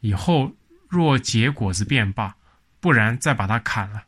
[0.00, 0.52] 以后
[0.88, 2.34] 若结果子便罢，
[2.80, 4.02] 不然再把它砍了。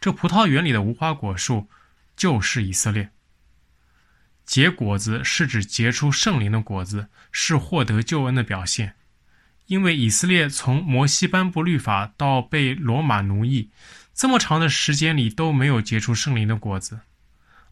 [0.00, 1.68] 这葡萄园里的无花果树
[2.16, 3.10] 就是以色列。
[4.44, 8.94] 结果子是指结出圣灵的果子，是获得救恩的表现。
[9.66, 13.70] 因为以色列从摩西颁布律法到被罗马奴役，
[14.14, 17.00] 这么长的时间里都没有结出圣灵的果子。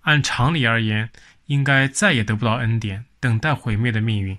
[0.02, 1.10] 按常理而言，
[1.46, 4.38] 应该再也得不到恩典，等待毁灭的命运。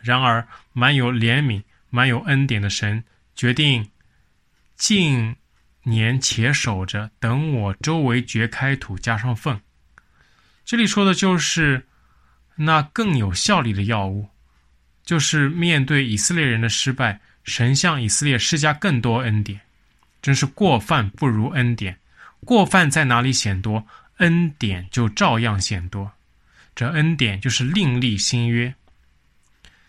[0.00, 3.04] 然而，满有怜悯、满有恩典的神
[3.36, 3.90] 决定
[4.76, 5.36] 近
[5.84, 9.60] 年且守着，等我周围掘开土，加上粪。
[10.64, 11.86] 这里说的就是
[12.56, 14.28] 那更有效力的药物，
[15.04, 19.60] 就是面对以色列人的失败，神向以色列施加更多恩典。
[20.22, 21.98] 真是过犯不如恩典，
[22.46, 26.10] 过犯在哪里显多，恩典就照样显多，
[26.74, 28.74] 这恩典就是另立新约。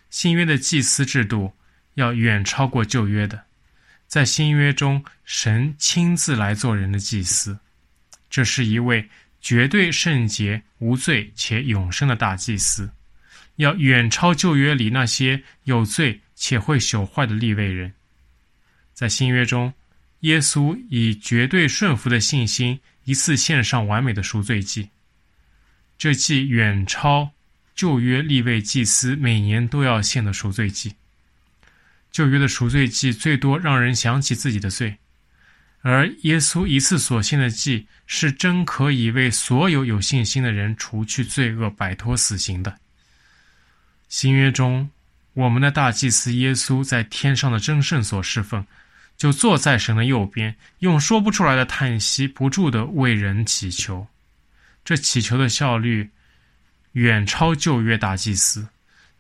[0.09, 1.53] 新约的祭司制度
[1.93, 3.44] 要远超过旧约的，
[4.07, 7.57] 在新约中，神亲自来做人的祭司，
[8.29, 9.09] 这是一位
[9.41, 12.89] 绝对圣洁、无罪且永生的大祭司，
[13.55, 17.93] 要远超旧约里那些有罪且会朽坏的立位人。
[18.93, 19.73] 在新约中，
[20.21, 22.79] 耶稣以绝对顺服的信心。
[23.07, 24.89] 一次献上完美的赎罪祭，
[25.95, 27.29] 这祭远超
[27.75, 30.95] 旧约立位祭司每年都要献的赎罪祭。
[32.15, 34.95] 旧约的赎罪祭最多让人想起自己的罪，
[35.81, 42.73] 而耶稣一次所献的祭是真可以为所有有信心的人除去罪恶、摆脱死刑的。
[44.07, 44.89] 新约中，
[45.33, 48.65] 我们的大祭司耶稣在天上的真圣所侍奉。
[49.17, 54.07] 就坐在神的右边，用说不出来的叹息，不住的为人祈求。
[54.85, 56.09] 这祈求的效率
[56.93, 58.65] 远超旧约大祭司，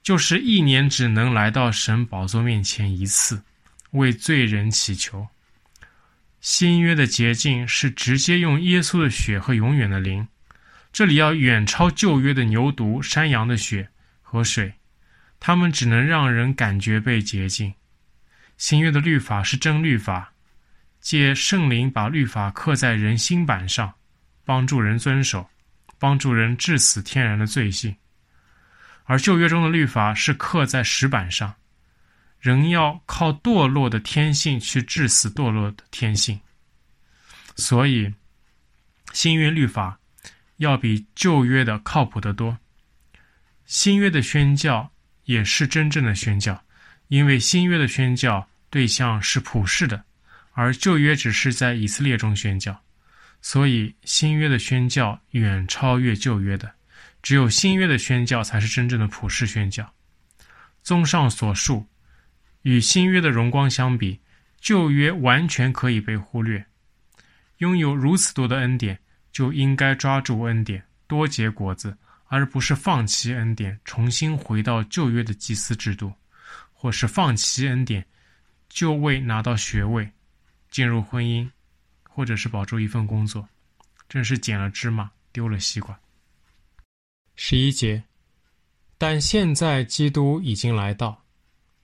[0.05, 3.41] 就是一年只能来到神宝座面前一次，
[3.89, 5.27] 为罪人祈求。
[6.41, 10.27] 新约的洁净是直接用耶稣的血和永远的灵，
[10.93, 13.89] 这里要远超旧约的牛犊、山羊的血
[14.21, 14.71] 和水，
[15.39, 17.73] 他们只能让人感觉被洁净。
[18.57, 20.31] 新约的律法是真律法，
[21.01, 23.91] 借圣灵把律法刻在人心板上，
[24.45, 25.49] 帮助人遵守，
[25.97, 27.91] 帮助人治死天然的罪性；
[29.05, 31.55] 而旧约中的律法是刻在石板上，
[32.39, 36.39] 人要靠堕落的天性去致死堕落的天性。
[37.55, 38.13] 所以，
[39.13, 39.97] 新约律法
[40.57, 42.57] 要比旧约的靠谱得多。
[43.65, 44.91] 新约的宣教
[45.23, 46.61] 也是真正的宣教。
[47.07, 50.03] 因为新约的宣教对象是普世的，
[50.53, 52.81] 而旧约只是在以色列中宣教，
[53.43, 56.73] 所以新约的宣教远超越旧约的。
[57.25, 59.91] 只有新约的宣教才是真正的普世宣教。
[60.83, 61.83] 综上所述，
[62.61, 64.21] 与新约的荣光相比，
[64.59, 66.63] 旧约完全可以被忽略。
[67.57, 68.99] 拥有如此多的恩典，
[69.31, 71.97] 就应该抓住恩典，多结果子，
[72.27, 76.13] 而不是放弃恩典，重新回到旧约的祭司制度。
[76.71, 78.05] 或是放弃恩典，
[78.69, 80.07] 就为拿到学位、
[80.69, 81.49] 进入婚姻，
[82.03, 83.49] 或者是保住一份工作，
[84.07, 85.99] 真是捡了芝麻丢了西瓜。
[87.35, 88.03] 十一节，
[88.97, 91.23] 但现在基督已经来到，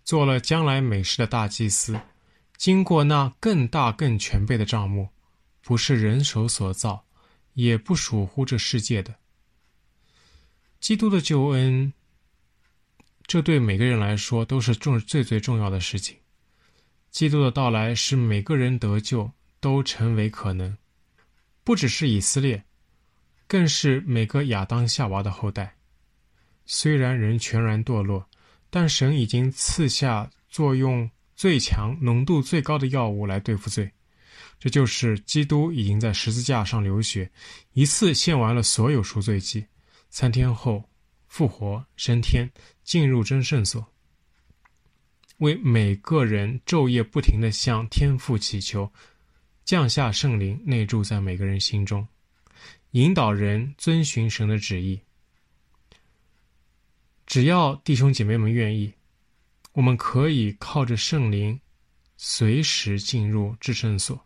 [0.04, 2.00] 做了将来美事的大祭司，
[2.58, 5.10] 经过那更大更全备的帐幕，
[5.62, 7.06] 不是人手所造，
[7.54, 9.16] 也不属乎这世界的。
[10.80, 11.94] 基督的救恩。
[13.28, 16.18] 这对每个人来说都是重最最重要的事情。
[17.12, 19.32] 基督的到来使每个人得救
[19.62, 20.78] 都成为可能，
[21.64, 22.62] 不只是以色列，
[23.52, 25.76] 更是每个亚当夏娃的后代。
[26.66, 28.26] 虽然人全然堕落，
[28.70, 33.92] 但神已经赐下作用最强、浓度最高的药物来对付罪，
[34.58, 37.30] 这就是基督已经在十字架上流血，
[37.74, 39.66] 一次献完了所有赎罪祭，
[40.10, 40.82] 三天后。
[41.28, 42.50] 复活升天，
[42.84, 43.86] 进入真圣所，
[45.40, 48.92] 为每个人昼夜不停地向天父祈求，
[49.66, 52.06] 降下圣灵，内住在每个人心中。
[52.92, 55.00] 引导人遵循神的旨意。
[57.26, 58.94] 只要弟兄姐妹们愿意，
[59.72, 61.58] 我们可以靠着圣灵
[62.18, 64.22] 随时进入至圣所。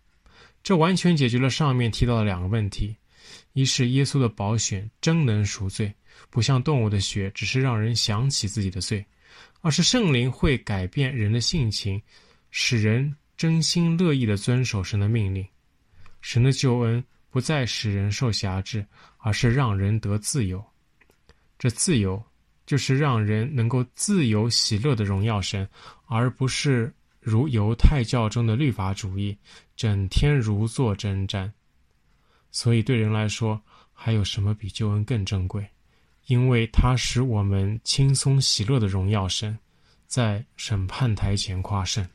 [0.64, 2.96] 这完全解决了上面提到的两个问题：
[3.54, 5.94] 一是耶稣的宝血真能赎罪，
[6.32, 9.06] 不像动物的血，只是让人想起自己的罪；
[9.62, 12.02] 二是圣灵会改变人的性情，
[12.50, 15.46] 使人真心乐意地遵守神的命令。
[16.22, 17.06] 神的救恩
[17.36, 18.86] 不再使人受辖制，
[19.18, 20.64] 而是让人得自由。
[21.60, 22.24] 这自由
[22.66, 25.68] 就是让人能够自由喜乐的荣耀神，
[26.06, 29.38] 而不是如犹太教中的律法主义，
[29.76, 31.52] 整天如坐针毡。
[32.52, 33.62] 所以对人来说，
[33.92, 35.68] 还有什么比救恩更珍贵？
[36.28, 39.60] 因为它使我们轻松喜乐的荣耀神，
[40.08, 42.08] 在审判台前夸胜。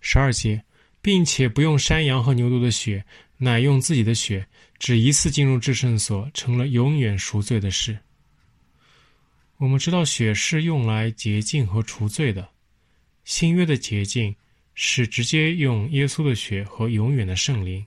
[0.00, 0.60] 十二节。
[1.02, 3.06] 并且不用山羊和牛犊的血，
[3.38, 4.46] 乃用自己的血，
[4.78, 7.98] 只一次进入至圣所，成了永远赎罪的事。
[9.58, 12.48] 我们知道血是用来洁净和除罪的，
[13.24, 14.34] 新约的洁净
[14.74, 17.86] 是直接用耶稣的血和永远的圣灵，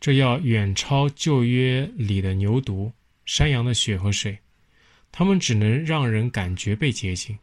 [0.00, 2.92] 这要远超旧约里的牛犊、
[3.24, 4.38] 山羊的血和水，
[5.10, 7.38] 它们只能让人感觉被洁净，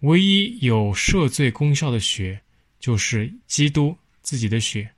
[0.00, 2.40] 唯一有赦罪功效的血。
[2.80, 4.90] 就是基督自己的血，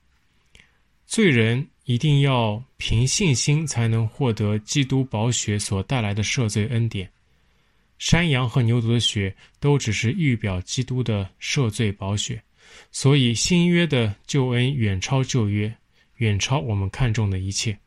[1.12, 7.06] 罪人一定要凭信心才能获得基督宝血所带来的赦罪恩典。
[7.98, 12.42] 山羊和牛犊的血都只是预表基督的赦罪宝血，
[12.92, 15.70] 所以新约的救恩远超旧约，
[16.16, 17.78] 远超我们看重的一切。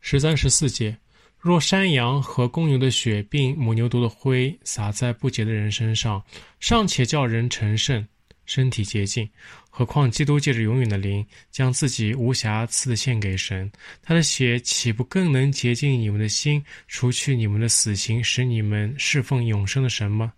[0.00, 0.96] 十三、十四节。
[1.38, 6.24] 若山羊和公牛的血，并母牛犊的灰洒在不洁的人身上，
[6.60, 8.08] 尚且叫人成圣，
[8.50, 9.30] 身体洁净，
[9.70, 13.70] 何况基督借着永远的灵，将自己无瑕疵的献给神，
[14.02, 20.32] 他的血岂不更能洁净你们的心，除去你们的死刑，使你们侍奉永生的神吗？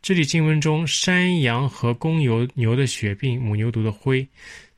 [0.00, 4.26] 这里经文中，山羊和公牛牛的血，并母牛犊的灰，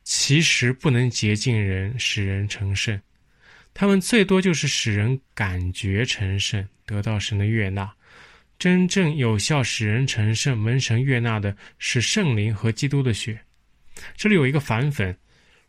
[0.02, 3.00] 其实不能洁净人，使人成圣。
[3.72, 7.94] 他们最多就是使人感觉成圣，得到神的悦纳。
[8.58, 13.38] 真正有效使人成圣、蒙神悦纳的是圣灵和基督的血。
[14.16, 15.14] 这里有一个反讽：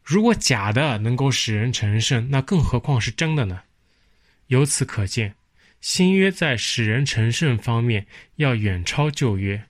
[0.03, 3.61] 如果假的能够使人成圣，那更何况是真的呢？
[4.47, 5.35] 由此可见，
[5.81, 8.05] 新约在使人成圣方面
[8.35, 9.63] 要远超旧约，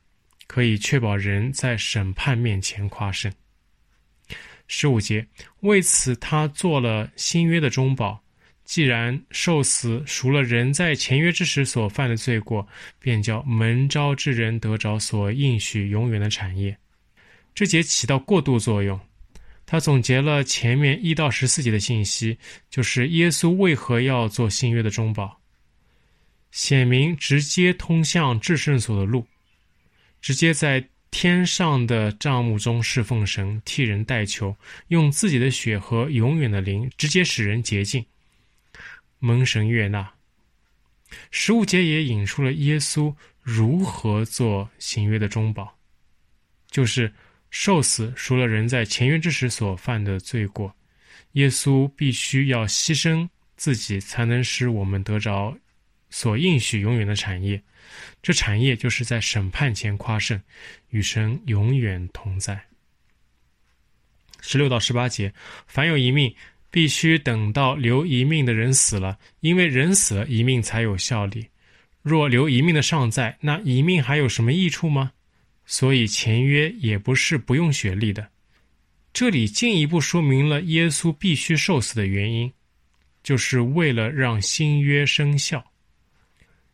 [0.48, 3.32] 可以确保人在审判面前夸胜。
[4.68, 5.26] 十五节，
[5.62, 8.25] 为此他做了新约的中保。
[8.66, 12.68] 既然受死赎了人在前约之时所犯的罪过，
[13.00, 16.76] 便叫蒙召之人得着所应许永远的产业。
[17.54, 19.00] 这节起到过渡作用，
[19.66, 22.38] 他总结了前面一到十四节的信息，
[22.70, 25.40] 就是耶稣为何要做新约的中保，
[26.52, 29.26] 显明直接通向至圣所的路，
[30.20, 34.54] 直接在天上的帐幕中侍奉神，替人代求，
[34.88, 38.04] 用自己的血和永远的灵，直接使人洁净。
[39.20, 40.12] 蒙神悦纳，
[41.32, 45.78] 十五节也引出了耶稣如何做新约的中保，
[46.70, 47.12] 就是
[47.50, 50.76] 受死赎了人在前约之时所犯的罪过。
[51.34, 55.58] 耶稣必须要牺牲自己，才能使我们得着
[56.10, 57.62] 所应许永远的产业。
[58.22, 60.42] 这产业就是在审判前夸胜，
[60.90, 62.60] 与神永远同在。
[64.42, 65.34] 十六到十八节，
[65.68, 66.36] 凡有一命。
[66.76, 71.48] 必须等到留一命的人死了，因为人死了，一命才有效力。
[72.02, 75.14] 若留一命的尚在，那一命还有什么益处吗？
[75.66, 78.30] 所以前约也不是不用血力的。
[79.14, 82.52] 这里进一步说明了耶稣必须受死的原因，
[83.24, 85.64] 就是为了让新约生效。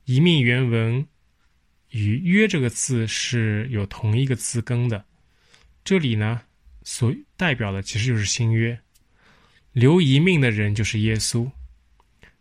[0.06, 1.06] 一命原文
[1.90, 5.06] 与约这个字是有同一个字根的，
[5.84, 6.42] 这里呢，
[6.82, 8.76] 所代表的其实就是新约。
[9.74, 11.50] 留一命的人就是耶稣。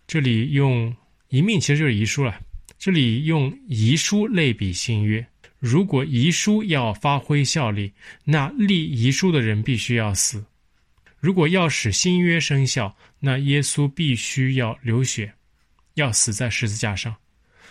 [0.07, 0.95] 这里用
[1.29, 2.41] 遗命其实就是遗书了。
[2.79, 5.25] 这里用遗书类比新约。
[5.59, 7.93] 如果遗书要发挥效力，
[8.25, 10.45] 那立遗书的人必须要死。
[11.19, 15.31] 如果要使新约生效，那耶稣必须要流血，
[15.95, 17.15] 要死在十字架上。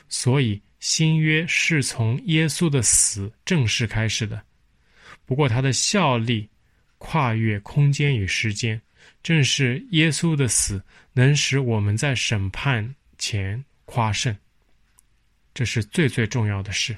[0.08, 4.40] 所以新约是从耶稣的死正式开始的。
[5.26, 6.48] 不过他的效力
[7.00, 8.80] 跨越空间与时间。
[9.22, 10.82] 正是耶稣的死
[11.14, 14.36] 能使我们在审判前夸胜，
[15.54, 16.98] 这是最最重要的事。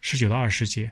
[0.00, 0.90] 十九到二十节，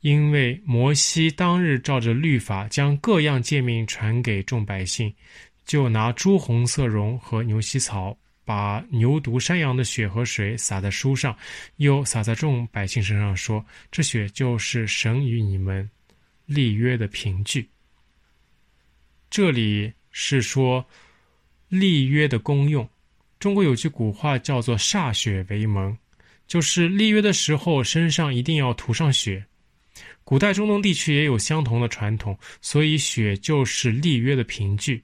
[0.00, 5.14] 因为摩西当日照着律法将各样诫命传给众百姓，
[5.64, 11.36] 就拿朱红色绒和牛膝草，把牛犊山羊的血和水洒在书上，
[11.76, 15.88] 又洒在众百姓身上，说：“这血就是神与你们
[16.44, 17.68] 立约的凭据。”
[19.30, 20.84] 这里是说
[21.68, 22.88] 立约的功用。
[23.38, 25.96] 中国有句古话叫做“歃血为盟”，
[26.48, 29.44] 就是立约的时候身上一定要涂上血。
[30.24, 35.02] 古代中东地区也有相同的传统，所以血就是立约的凭据。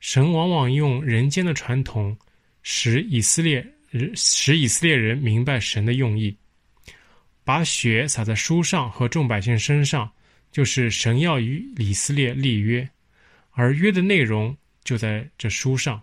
[0.00, 2.16] 神往往用人间的传统，
[2.62, 3.66] 使以色列
[4.14, 6.36] 使以色列人明白神的用意。
[7.44, 10.10] 把血洒在书上和众百姓身上，
[10.50, 12.88] 就是神要与以色列立约，
[13.54, 16.00] 而约的内容就在这书上。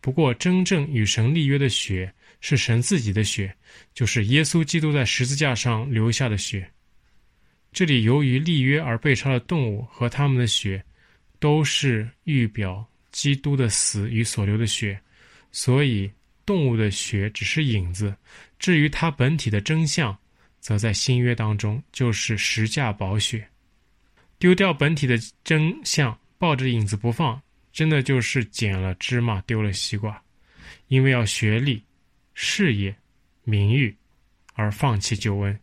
[0.00, 3.56] 不过，真正与神立约的血是神自己的血，
[3.94, 6.70] 就是耶稣基督在十字架上流下的血。
[7.72, 10.84] 这里由于立约而被杀的动物和他们的血，
[11.38, 15.00] 都是预表基督的死与所流的血，
[15.52, 16.10] 所以
[16.44, 18.14] 动物的血只是影子。
[18.58, 20.16] 至于它本体的真相，
[20.60, 23.46] 则在新约当中就是十架宝血。
[24.38, 27.40] 丢掉本体的真相，抱着影子不放，
[27.72, 30.22] 真的就是捡了芝麻丢了西瓜。
[30.88, 31.82] 因为要学历、
[32.34, 32.94] 事业、
[33.44, 33.96] 名誉
[34.52, 35.58] 而放弃救恩。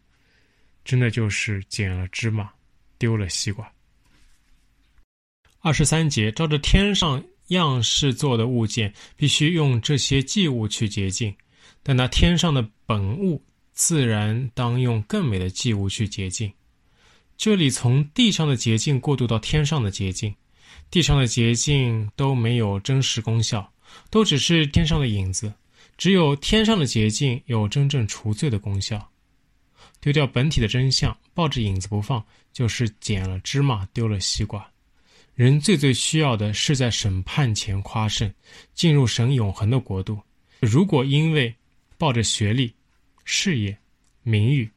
[0.84, 2.50] 真的就是捡了芝麻，
[2.98, 3.72] 丢了西瓜。
[5.60, 11.32] 二十三节，照着天上样式做的物件，必须用这些祭物去洁净；
[11.84, 13.40] 但那天上的本物，
[13.72, 16.52] 自然当用更美的祭物去洁净。
[17.38, 20.36] 这里从地上的洁净过渡到天上的洁净，
[20.92, 23.68] 地上的洁净都没有真实功效，
[24.10, 25.52] 都只是天上的影子，
[25.98, 29.10] 只有天上的洁净有真正除罪的功效。
[30.02, 34.70] 丢掉本体的真相，抱着影子不放，就是捡了芝麻丢了西瓜。
[35.34, 38.32] 人最最需要的是在审判前夸胜，
[38.74, 40.20] 进入神永恒的国度。
[40.60, 41.56] 如果因为
[41.98, 42.76] 抱着学历、
[43.24, 43.76] 事业、
[44.24, 44.70] 名誉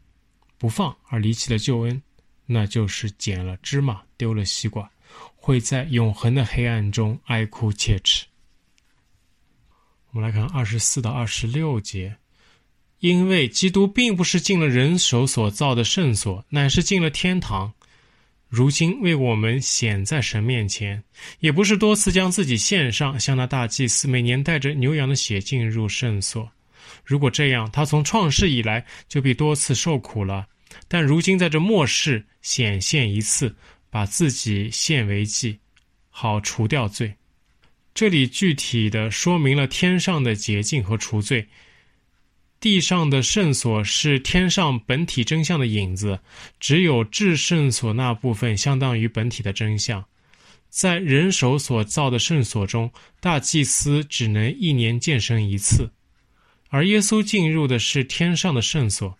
[0.58, 2.00] 不放而离弃了救恩，
[2.46, 4.88] 那就是捡了芝麻丢了西瓜，
[5.44, 8.24] 会在永恒的黑暗中哀哭切齿。
[10.10, 12.16] 我们来看二十四到二十六节。
[13.00, 17.70] 因为基督并不是进了人手所造的圣所，乃是进了天堂。
[18.48, 21.04] 如今为我们显在神面前，
[21.40, 26.50] 也不是多次将自己献上，像那大祭司每年带着牛羊的血进入圣所。
[27.04, 30.46] 如果这样，他从创世以来就必多次受苦了。
[30.88, 33.54] 但如今在这末世显现一次，
[33.94, 35.56] 把自己献为祭，
[36.10, 37.14] 好除掉罪。
[37.94, 41.46] 这里具体的说明了天上的洁净和除罪。
[42.58, 46.18] 地上的圣所是天上本体真相的影子，
[46.58, 50.04] 只有至圣所那部分相当于本体的真相。
[50.68, 55.88] 在人手所造的圣所中，大祭司只能一年见神一次，
[56.68, 59.16] 而耶稣进入的是天上的圣所。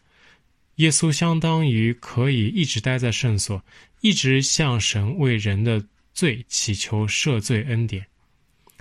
[0.77, 3.63] 耶稣相当于可以一直待在圣所，
[4.01, 8.05] 一直向神为人的罪祈求赦罪恩典。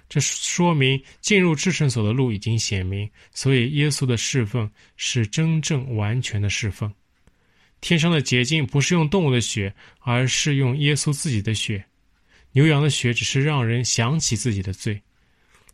[0.09, 6.93] 这说明进入至圣所的路已经显明，所以耶稣的侍奉是真正完全的侍奉。
[7.81, 11.83] 天上的洁净不是用动物的血，而是用耶稣自己的血。
[12.51, 15.01] 牛羊的血只是让人想起自己的罪，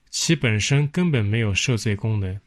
[0.09, 2.39] 其本身根本没有赦罪功能。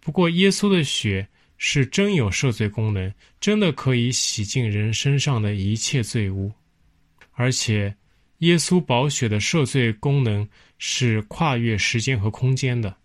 [0.00, 6.50] 不过耶稣的血是真有赦罪功能，真的可以洗净人身上的一切罪污，
[7.32, 7.94] 而且。
[8.42, 10.48] 耶稣宝血的赦罪功能
[10.78, 12.96] 是跨越时间和空间的，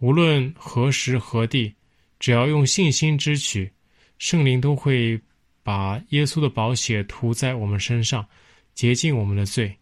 [0.00, 1.72] 无论何时何地，
[2.18, 3.70] 只要用信心支取，
[4.18, 5.16] 圣灵都会
[5.62, 8.26] 把耶稣的宝血涂在我们身上，
[8.74, 9.72] 洁净我们的罪。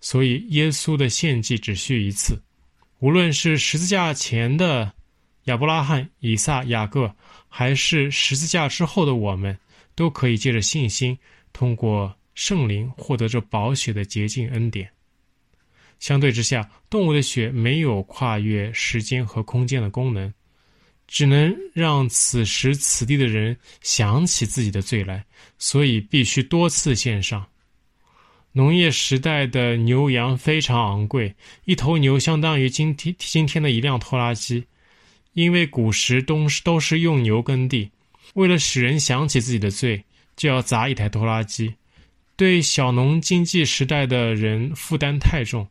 [0.00, 2.40] 所以，耶稣的献祭只需一次，
[3.00, 4.94] 无论是十字架前的
[5.46, 7.12] 亚伯拉罕、以撒、雅各，
[7.48, 9.58] 还是十字架之后的我们，
[9.96, 11.18] 都可以借着信心
[11.52, 12.16] 通过。
[12.36, 14.90] 圣灵获得这宝血的洁净恩典。
[15.98, 20.30] 相对之下，动物的血没有跨越时间和空间的功能，
[21.06, 25.24] 只能让此时此地的人想起自己的罪来，
[25.58, 27.46] 所以必须多次献上。
[28.52, 31.34] 农业时代的牛羊非常昂贵，
[31.64, 34.62] 一头牛相当于今天今天的一辆拖拉机，
[35.36, 37.90] 因为古时都是都是用牛耕地，
[38.32, 40.02] 为了使人想起自己的罪，
[40.34, 41.74] 就要砸一台拖拉机。
[42.36, 45.68] 对小农经济时代的人负担太重，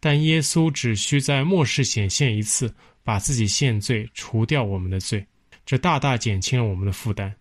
[0.00, 5.26] 但耶稣只需在末世显现一次，把自己献罪，除掉我们的罪，
[5.64, 7.34] 这大大减轻了我们的负担。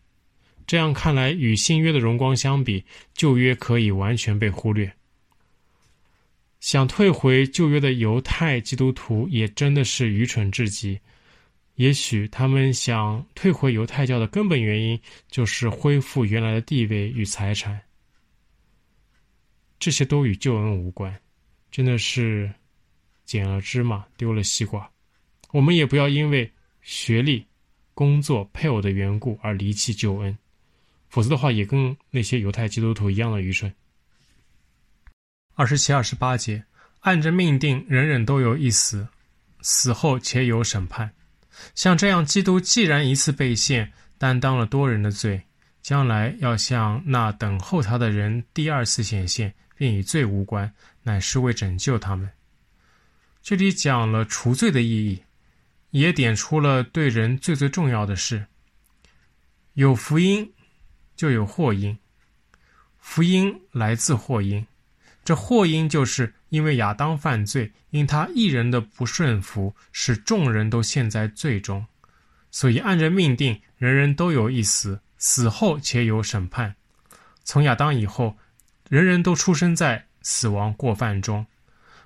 [0.65, 2.81] 这样看来，与新约的荣光相比，
[3.13, 4.89] 旧约可以完全被忽略。
[6.61, 10.97] 想退回旧约的犹太基督徒也真的是愚蠢至极。
[11.75, 14.99] 也许他们想退回犹太教的根本原因，
[15.29, 17.79] 就是恢复原来的地位与财产。
[19.77, 21.13] 这些都与救恩无关，
[21.69, 22.49] 真的是
[23.25, 24.89] 捡了芝麻丢了西瓜。
[25.51, 26.49] 我们也不要因为
[26.81, 27.45] 学历、
[27.93, 30.37] 工作、配偶的缘故而离弃救恩，
[31.09, 33.71] 否则的话，也跟那些犹太基督徒一样的愚蠢。
[35.55, 36.63] 二十七、二十八节，
[37.01, 39.05] 按着命定，人人都有一死，
[39.61, 41.13] 死后且有审判。
[41.73, 45.41] 像这样，基督既然一次被献，担当了多人的罪，
[45.81, 50.71] 将来要向那等候他的人第二次显现，并与罪无关，
[51.03, 52.29] 乃是为拯救他们。
[53.41, 55.21] 这里讲了除罪的意义，
[55.91, 58.45] 也点出了对人最最重要的事：
[59.73, 60.51] 有福音，
[61.15, 61.97] 就有祸因。
[62.99, 64.65] 福音来自祸因。
[65.25, 71.83] 这祸因就是因为亚当犯罪，因他一人的不顺服，使众人都陷在罪中，
[72.51, 76.75] 所以按着命定，人人都有一死，死后且有审判。
[77.43, 78.37] 从亚当以后，
[78.87, 81.43] 人人都出生在死亡过犯中，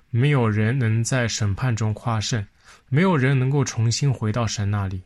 [0.08, 2.46] 没有人能在审判中夸胜，
[2.88, 5.02] 没有人能够重新回到神那里。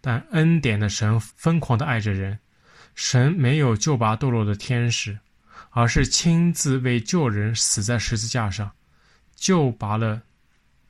[0.00, 2.38] 但恩典的神疯狂地爱着人，
[2.94, 5.18] 神没有救拔堕落的天使。
[5.72, 8.70] 而是亲自为救人死在十字架上，
[9.34, 10.22] 救拔了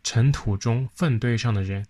[0.03, 1.87] 尘土中粪堆上的人。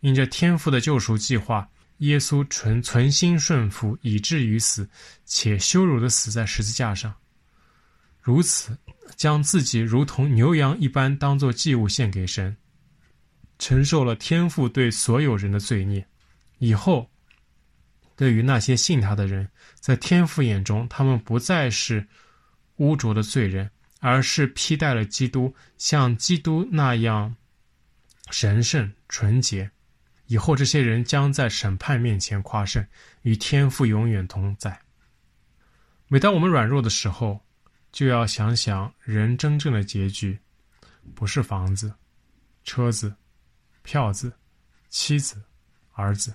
[0.00, 1.66] 因着天父的救赎计划，
[1.98, 4.86] 耶稣存存心顺服，以至于死，
[5.24, 7.14] 且羞辱的死在十字架上。
[8.20, 8.76] 如此，
[9.16, 12.54] 将自己如同牛羊一般当作祭物献给神，
[13.58, 16.04] 承受了天父对所有人的罪孽。
[16.58, 17.08] 以后，
[18.16, 22.06] 对于那些信他的人，在天父眼中，他们不再是
[22.76, 23.70] 污浊的罪人，
[24.00, 27.34] 而是披戴了基督，像基督那样
[28.30, 29.70] 神圣纯洁。
[30.26, 32.84] 以后这些人将在审判面前夸胜，
[33.22, 34.80] 与天父永远同在。
[36.08, 37.40] 每当我们软弱的时候，
[37.92, 40.38] 就要想想人真正的结局，
[41.14, 41.92] 不是房子、
[42.64, 43.14] 车子、
[43.82, 44.32] 票子、
[44.88, 45.42] 妻子、
[45.92, 46.34] 儿子，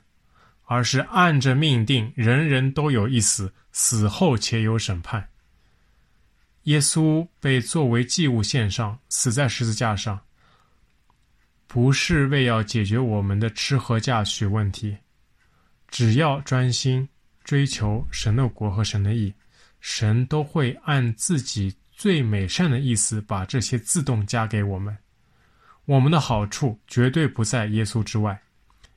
[0.65, 5.27] 而是按着命定，人人都有一死，死后且有审判。
[6.69, 10.19] 耶稣被作为祭物献上，死在十字架上，
[11.65, 14.95] 不是为要解决我们的吃喝嫁娶问题。
[15.87, 17.09] 只要专心
[17.43, 19.33] 追求神的国和神的义，
[19.81, 24.95] 神都会按自己最美善的意思把这些自动加给我们。
[25.85, 28.39] 我们的好处绝对不在耶稣之外。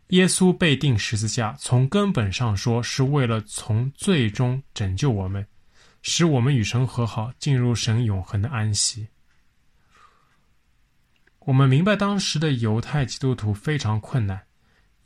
[0.08, 5.46] 耶稣被钉十字架，从根本上说，是为了从最终拯救我们。
[6.02, 9.08] 使我们与神和好，进入神永恒的安息。
[11.40, 14.40] 我们明白当时的犹太基督徒非常困难，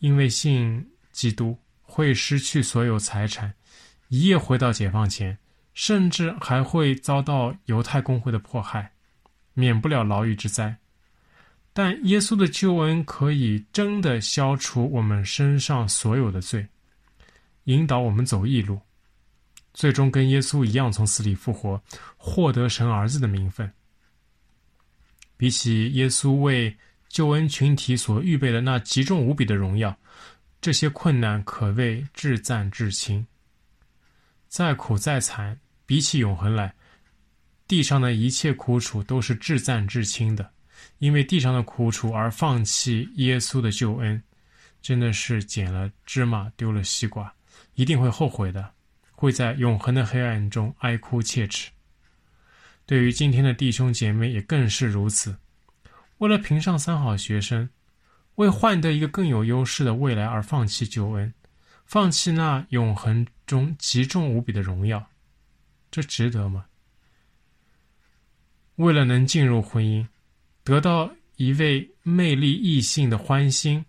[0.00, 3.54] 因为信基督会失去所有财产，
[4.08, 5.38] 一夜回到解放前，
[5.72, 8.92] 甚至还会遭到犹太公会的迫害，
[9.54, 10.76] 免不了牢狱之灾。
[11.72, 16.66] 但耶稣的救恩可以真的消除我们身上所有的罪，
[17.64, 18.80] 引导我们走义路。
[19.76, 21.78] 最终跟耶稣一样从死里复活，
[22.16, 23.70] 获得神儿子的名分。
[25.36, 26.74] 比起耶稣为
[27.10, 29.94] 救恩群体所预备的那极重无比的荣耀，
[30.62, 33.24] 这些困难可谓至暂至轻。
[34.48, 36.74] 再苦再惨，比起永恒来，
[37.68, 40.50] 地上的一切苦楚都是至暂至轻的。
[41.00, 44.22] 因为地上的苦楚而放弃耶稣的救恩，
[44.80, 47.30] 真的是捡了芝麻丢了西瓜，
[47.74, 48.72] 一定会后悔的。
[49.16, 51.70] 会在永恒的黑暗中哀哭切齿。
[52.84, 55.36] 对于今天的弟兄姐妹也更是如此。
[56.18, 57.68] 为了评上三好学生，
[58.36, 61.34] 为换得一个更有优势的未来而放弃救恩，
[61.84, 65.10] 放弃那永恒中极重无比的荣耀，
[65.90, 66.66] 这值得吗？
[68.76, 70.06] 为了能进入婚姻，
[70.62, 73.84] 得到一位魅力异性的欢心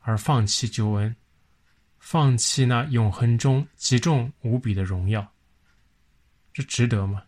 [0.00, 1.14] 而放弃救恩。
[2.00, 5.32] 放弃那永恒中极重无比的荣耀，
[6.52, 7.22] 这值得吗？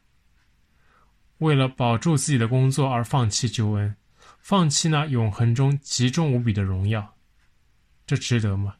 [1.38, 3.94] 为了保住自己的工作而放弃救恩，
[4.40, 7.14] 放弃那永恒中极重无比的荣耀，
[8.06, 8.74] 这值得吗？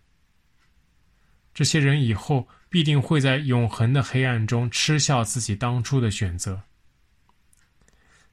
[1.55, 6.61] 这些人以后必定会在永恒的黑暗中嗤笑自己当初的选择。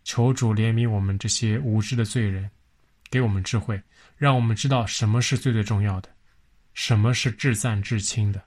[0.05, 2.49] 求主怜悯我们这些无知的罪人，
[3.11, 3.79] 给我们智慧，
[4.15, 6.09] 让我们知道什么是最最重要的。
[6.81, 8.41] 什么是至暂至亲的？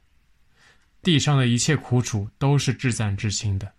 [1.02, 3.74] 地上的一切苦楚都是至暂至亲的。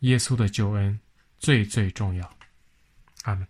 [0.00, 0.98] 耶稣的救恩
[1.38, 2.36] 最最重要。
[3.22, 3.46] 阿门。